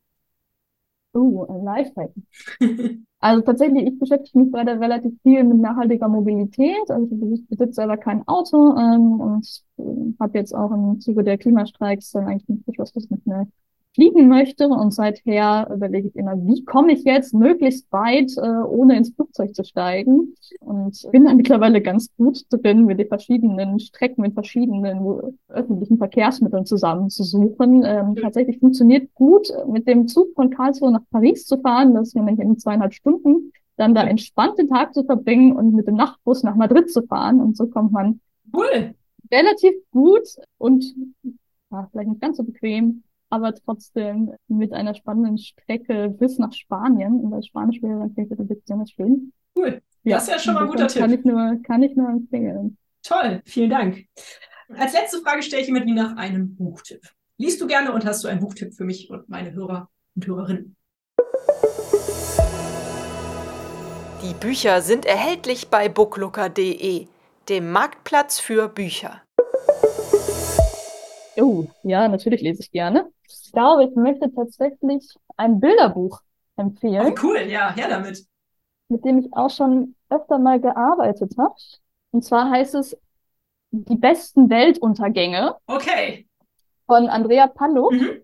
Oh, 1.13 1.45
ein 1.49 1.65
Lifehack. 1.65 2.13
also 3.21 3.43
tatsächlich, 3.43 3.89
ich 3.89 3.99
beschäftige 3.99 4.39
mich 4.39 4.53
gerade 4.53 4.79
relativ 4.79 5.13
viel 5.23 5.43
mit 5.43 5.59
nachhaltiger 5.59 6.09
Mobilität. 6.09 6.89
Also 6.89 7.09
ich 7.33 7.47
besitze 7.49 7.75
selber 7.75 7.97
kein 7.97 8.27
Auto 8.29 8.77
ähm, 8.77 9.21
und 9.21 9.63
äh, 9.79 9.83
habe 10.21 10.39
jetzt 10.39 10.55
auch 10.55 10.71
im 10.71 11.01
Zuge 11.01 11.25
der 11.25 11.37
Klimastreiks 11.39 12.13
dann 12.13 12.27
eigentlich 12.29 12.49
nicht 12.49 12.67
beschlossen, 12.67 13.01
dass 13.01 13.11
nicht 13.11 13.27
mehr 13.27 13.49
fliegen 13.95 14.29
möchte. 14.29 14.69
Und 14.69 14.93
seither 14.93 15.71
überlege 15.75 16.09
ich 16.09 16.17
immer, 16.17 16.37
wie 16.37 16.65
komme 16.65 16.93
ich 16.93 17.05
jetzt 17.05 17.35
möglichst 17.35 17.91
weit, 17.93 18.33
äh, 18.37 18.63
ohne 18.67 18.97
ins 18.97 19.11
Flugzeug 19.11 19.55
zu 19.55 19.65
steigen. 19.65 20.35
Und 20.61 21.07
bin 21.11 21.25
dann 21.25 21.37
mittlerweile 21.37 21.81
ganz 21.81 22.15
gut 22.17 22.45
drin, 22.51 22.85
mit 22.85 22.99
den 22.99 23.09
verschiedenen 23.09 23.79
Strecken, 23.81 24.23
mit 24.23 24.35
verschiedenen 24.35 25.39
öffentlichen 25.49 25.99
Verkehrsmitteln 25.99 26.67
zusammenzusuchen. 26.67 27.85
Ähm, 27.85 28.17
tatsächlich 28.17 28.59
funktioniert 28.59 29.13
gut, 29.15 29.49
mit 29.69 29.87
dem 29.87 30.09
Zug 30.09 30.35
von 30.35 30.51
Karlsruhe 30.51 30.93
nach 30.93 31.05
Paris 31.11 31.47
zu 31.47 31.59
fahren. 31.59 31.95
Das 31.95 32.09
ist 32.09 32.17
nämlich 32.17 32.39
in 32.39 32.59
zweieinhalb 32.59 32.95
Stunden. 32.95 33.53
Dann 33.77 33.95
da 33.95 34.03
entspannt 34.03 34.59
den 34.59 34.69
Tag 34.69 34.93
zu 34.93 35.05
verbringen 35.05 35.57
und 35.57 35.75
mit 35.75 35.87
dem 35.87 35.97
Nachtbus 35.97 36.43
nach 36.43 36.55
Madrid 36.55 36.91
zu 36.91 37.03
fahren. 37.03 37.41
Und 37.41 37.57
so 37.57 37.67
kommt 37.67 37.93
man 37.93 38.21
cool. 38.55 38.95
relativ 39.33 39.73
gut 39.91 40.37
und 40.59 40.85
ja, 41.71 41.89
vielleicht 41.91 42.11
nicht 42.11 42.21
ganz 42.21 42.37
so 42.37 42.43
bequem 42.43 43.03
aber 43.31 43.55
trotzdem 43.55 44.33
mit 44.49 44.73
einer 44.73 44.95
spannenden 44.95 45.39
Strecke 45.39 46.11
bis 46.11 46.39
nach 46.39 46.53
Spanien. 46.53 47.21
Und 47.21 47.33
als 47.33 47.47
Spanisch 47.47 47.81
wäre 47.81 48.01
dann 48.01 48.13
vielleicht 48.13 48.37
besonders 48.37 48.91
schön. 48.91 49.33
Cool. 49.57 49.81
Ja, 50.03 50.17
das 50.17 50.25
ist 50.25 50.31
ja 50.31 50.39
schon 50.39 50.55
mal 50.55 50.65
ein 50.65 50.69
guter 50.69 50.87
kann 50.89 51.11
Tipp. 51.11 51.21
Ich 51.21 51.25
nur, 51.25 51.63
kann 51.63 51.83
ich 51.83 51.97
nur 51.97 52.09
empfehlen. 52.09 52.77
Toll, 53.03 53.41
vielen 53.45 53.71
Dank. 53.71 54.05
Als 54.77 54.93
letzte 54.93 55.19
Frage 55.19 55.43
stelle 55.43 55.63
ich 55.63 55.69
immer 55.69 55.81
die 55.81 55.93
nach 55.93 56.17
einem 56.17 56.55
Buchtipp. 56.57 57.01
Liest 57.39 57.61
du 57.61 57.67
gerne 57.67 57.93
und 57.93 58.05
hast 58.05 58.23
du 58.25 58.29
einen 58.29 58.41
Buchtipp 58.41 58.75
für 58.75 58.85
mich 58.85 59.11
und 59.11 59.29
meine 59.29 59.53
Hörer 59.53 59.89
und 60.15 60.27
Hörerinnen? 60.27 60.77
Die 64.23 64.35
Bücher 64.35 64.83
sind 64.83 65.07
erhältlich 65.07 65.69
bei 65.69 65.89
booklooker.de, 65.89 67.07
dem 67.49 67.73
Marktplatz 67.73 68.39
für 68.39 68.69
Bücher. 68.69 69.23
Oh, 71.37 71.65
ja, 71.83 72.07
natürlich 72.09 72.43
lese 72.43 72.61
ich 72.61 72.71
gerne. 72.71 73.11
Ich 73.51 73.53
glaube, 73.53 73.83
ich 73.83 73.97
möchte 73.97 74.33
tatsächlich 74.33 75.13
ein 75.37 75.59
Bilderbuch 75.59 76.21
empfehlen. 76.55 77.13
Oh, 77.13 77.21
cool, 77.25 77.41
ja, 77.49 77.75
her 77.75 77.89
damit. 77.89 78.25
Mit 78.89 79.05
dem 79.05 79.19
ich 79.19 79.33
auch 79.33 79.51
schon 79.51 79.97
öfter 80.09 80.39
mal 80.39 80.61
gearbeitet 80.61 81.35
habe. 81.37 81.57
Und 82.13 82.25
zwar 82.25 82.49
heißt 82.49 82.77
es 82.77 82.97
Die 83.73 83.97
besten 83.97 84.49
Weltuntergänge. 84.51 85.57
Okay. 85.67 86.29
Von 86.87 87.09
Andrea 87.09 87.49
Pallo. 87.49 87.91
Mhm. 87.91 88.21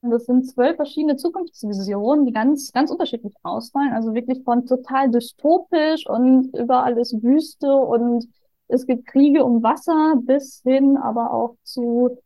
Und 0.00 0.10
das 0.12 0.24
sind 0.24 0.48
zwölf 0.48 0.76
verschiedene 0.76 1.16
Zukunftsvisionen, 1.16 2.24
die 2.24 2.32
ganz, 2.32 2.72
ganz 2.72 2.90
unterschiedlich 2.90 3.34
ausfallen. 3.42 3.92
Also 3.92 4.14
wirklich 4.14 4.44
von 4.44 4.64
total 4.64 5.10
dystopisch 5.10 6.06
und 6.06 6.56
überall 6.56 6.96
ist 6.96 7.22
Wüste 7.22 7.70
und 7.70 8.26
es 8.68 8.86
gibt 8.86 9.06
Kriege 9.08 9.44
um 9.44 9.62
Wasser 9.62 10.14
bis 10.22 10.62
hin 10.64 10.96
aber 10.96 11.32
auch 11.32 11.56
zu 11.64 12.16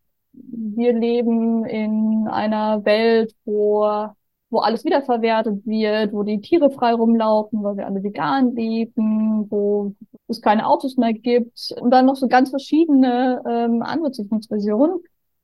wir 0.51 0.93
leben 0.93 1.65
in 1.65 2.29
einer 2.29 2.85
Welt, 2.85 3.35
wo, 3.45 4.09
wo 4.51 4.59
alles 4.59 4.85
wiederverwertet 4.85 5.67
wird, 5.67 6.13
wo 6.13 6.23
die 6.23 6.41
Tiere 6.41 6.71
frei 6.71 6.95
rumlaufen, 6.95 7.63
weil 7.63 7.77
wir 7.77 7.87
alle 7.87 8.03
vegan 8.03 8.55
leben, 8.55 9.51
wo 9.51 9.95
es 10.29 10.41
keine 10.41 10.67
Autos 10.67 10.97
mehr 10.97 11.13
gibt 11.13 11.75
und 11.81 11.91
dann 11.91 12.07
noch 12.07 12.17
so 12.17 12.29
ganz 12.29 12.51
verschiedene 12.51 13.43
ähm, 13.49 13.83
andere 13.83 14.13
Zukunftsvisionen. 14.13 14.99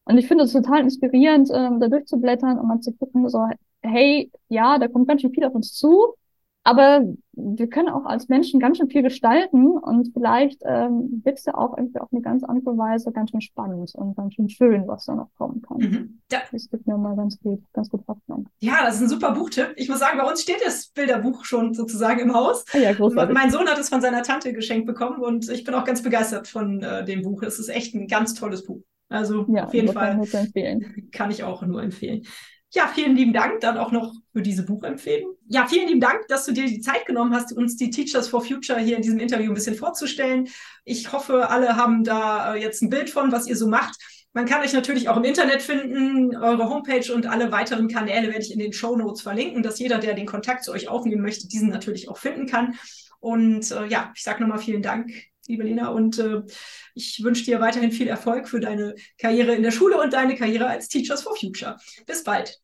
Und 0.05 0.19
ich 0.19 0.29
finde 0.29 0.45
es 0.45 0.53
total 0.53 0.81
inspirierend, 0.81 1.51
ähm, 1.53 1.81
da 1.81 1.89
durchzublättern 1.89 2.59
und 2.59 2.69
mal 2.69 2.81
zu 2.81 2.93
gucken, 2.93 3.29
so, 3.29 3.47
hey, 3.83 4.31
ja, 4.49 4.79
da 4.79 4.89
kommt 4.89 5.09
ganz 5.09 5.23
schön 5.23 5.33
viel 5.33 5.45
auf 5.45 5.55
uns 5.55 5.73
zu. 5.75 6.15
Aber 6.66 7.05
wir 7.33 7.68
können 7.68 7.90
auch 7.90 8.07
als 8.07 8.29
Menschen 8.29 8.59
ganz 8.59 8.79
schön 8.79 8.88
viel 8.88 9.03
gestalten 9.03 9.77
und 9.77 10.11
vielleicht 10.14 10.62
ähm, 10.64 11.20
wird 11.22 11.38
es 11.38 11.44
ja 11.44 11.55
auch 11.55 11.77
irgendwie 11.77 12.00
auf 12.00 12.09
eine 12.11 12.22
ganz 12.22 12.42
andere 12.42 12.79
Weise 12.79 13.12
ganz 13.12 13.31
schön 13.31 13.42
spannend 13.42 13.94
und 13.94 14.16
ganz 14.16 14.35
schön 14.35 14.48
schön, 14.48 14.88
was 14.88 15.05
da 15.05 15.14
noch 15.14 15.29
kommen 15.37 15.61
kann. 15.61 15.77
Mhm. 15.77 16.20
Da, 16.29 16.38
das 16.50 16.70
gibt 16.70 16.87
mir 16.87 16.96
mal 16.96 17.16
ganz 17.16 17.38
gut, 17.38 17.62
ganz 17.74 17.90
gut 17.90 18.03
Hoffnung. 18.09 18.48
Ja, 18.61 18.83
das 18.83 18.96
ist 18.96 19.03
ein 19.03 19.09
super 19.11 19.33
Buchtipp. 19.33 19.74
Ich 19.77 19.90
muss 19.90 19.98
sagen, 19.98 20.16
bei 20.16 20.29
uns 20.29 20.40
steht 20.40 20.64
das 20.64 20.87
Bilderbuch 20.88 21.44
schon 21.44 21.74
sozusagen 21.74 22.20
im 22.20 22.35
Haus. 22.35 22.64
Ah 22.72 22.79
ja, 22.79 22.92
großartig. 22.94 23.35
Mein 23.35 23.50
Sohn 23.50 23.68
hat 23.68 23.79
es 23.79 23.90
von 23.90 24.00
seiner 24.00 24.22
Tante 24.22 24.55
geschenkt 24.55 24.87
bekommen 24.87 25.18
und 25.18 25.50
ich 25.50 25.64
bin 25.64 25.74
auch 25.74 25.85
ganz 25.85 26.03
begeistert 26.03 26.48
von 26.48 26.83
äh, 26.83 27.05
dem 27.05 27.20
Buch. 27.22 27.42
Es 27.42 27.59
ist 27.59 27.68
echt 27.68 27.94
ein 27.94 28.09
ganz 28.09 28.33
tolles 28.33 28.64
Buch. 28.64 28.81
Also 29.11 29.44
ja, 29.48 29.66
auf 29.66 29.74
jeden 29.74 29.92
Fall 29.92 30.18
kann 31.12 31.31
ich 31.31 31.44
auch 31.44 31.62
nur 31.62 31.83
empfehlen. 31.83 32.24
Ja, 32.75 32.91
vielen 32.93 33.15
lieben 33.15 33.33
Dank 33.33 33.61
dann 33.61 33.79
auch 33.79 33.93
noch 33.93 34.13
für 34.33 34.43
diese 34.43 34.65
Buchempfehlung. 34.65 35.37
Ja, 35.47 35.69
vielen 35.69 35.87
lieben 35.87 36.01
Dank, 36.01 36.27
dass 36.27 36.45
du 36.45 36.53
dir 36.53 36.67
die 36.67 36.81
Zeit 36.81 37.07
genommen 37.07 37.33
hast, 37.33 37.53
uns 37.53 37.77
die 37.77 37.91
Teachers 37.91 38.27
for 38.27 38.45
Future 38.45 38.81
hier 38.81 38.97
in 38.97 39.03
diesem 39.03 39.21
Interview 39.21 39.53
ein 39.53 39.55
bisschen 39.55 39.77
vorzustellen. 39.77 40.49
Ich 40.85 41.13
hoffe, 41.13 41.51
alle 41.51 41.77
haben 41.77 42.03
da 42.03 42.55
äh, 42.55 42.61
jetzt 42.61 42.83
ein 42.83 42.91
Bild 42.91 43.11
von, 43.11 43.31
was 43.31 43.47
ihr 43.47 43.57
so 43.57 43.69
macht. 43.69 43.97
Man 44.33 44.47
kann 44.47 44.63
euch 44.63 44.73
natürlich 44.73 45.09
auch 45.09 45.17
im 45.17 45.23
Internet 45.23 45.63
finden. 45.63 46.35
Eure 46.37 46.69
Homepage 46.69 47.15
und 47.15 47.27
alle 47.27 47.53
weiteren 47.53 47.87
Kanäle 47.87 48.27
werde 48.27 48.41
ich 48.41 48.53
in 48.53 48.59
den 48.59 48.73
Show 48.73 48.97
Notes 48.97 49.23
verlinken, 49.23 49.63
dass 49.63 49.79
jeder, 49.79 49.99
der 49.99 50.15
den 50.15 50.27
Kontakt 50.27 50.65
zu 50.65 50.73
euch 50.73 50.89
aufnehmen 50.89 51.23
möchte, 51.23 51.47
diesen 51.47 51.69
natürlich 51.69 52.09
auch 52.09 52.19
finden 52.19 52.47
kann. 52.47 52.75
Und 53.21 53.71
äh, 53.71 53.87
ja, 53.87 54.13
ich 54.17 54.25
sage 54.25 54.43
nochmal 54.43 54.59
vielen 54.59 54.83
Dank, 54.83 55.13
liebe 55.47 55.63
Lena, 55.63 55.91
und 55.91 56.19
äh, 56.19 56.43
ich 56.95 57.23
wünsche 57.23 57.45
dir 57.45 57.61
weiterhin 57.61 57.93
viel 57.93 58.09
Erfolg 58.09 58.49
für 58.49 58.59
deine 58.59 58.97
Karriere 59.17 59.55
in 59.55 59.63
der 59.63 59.71
Schule 59.71 60.01
und 60.01 60.13
deine 60.13 60.35
Karriere 60.35 60.67
als 60.67 60.89
Teachers 60.89 61.23
for 61.23 61.37
Future. 61.37 61.77
Bis 62.05 62.25
bald. 62.25 62.63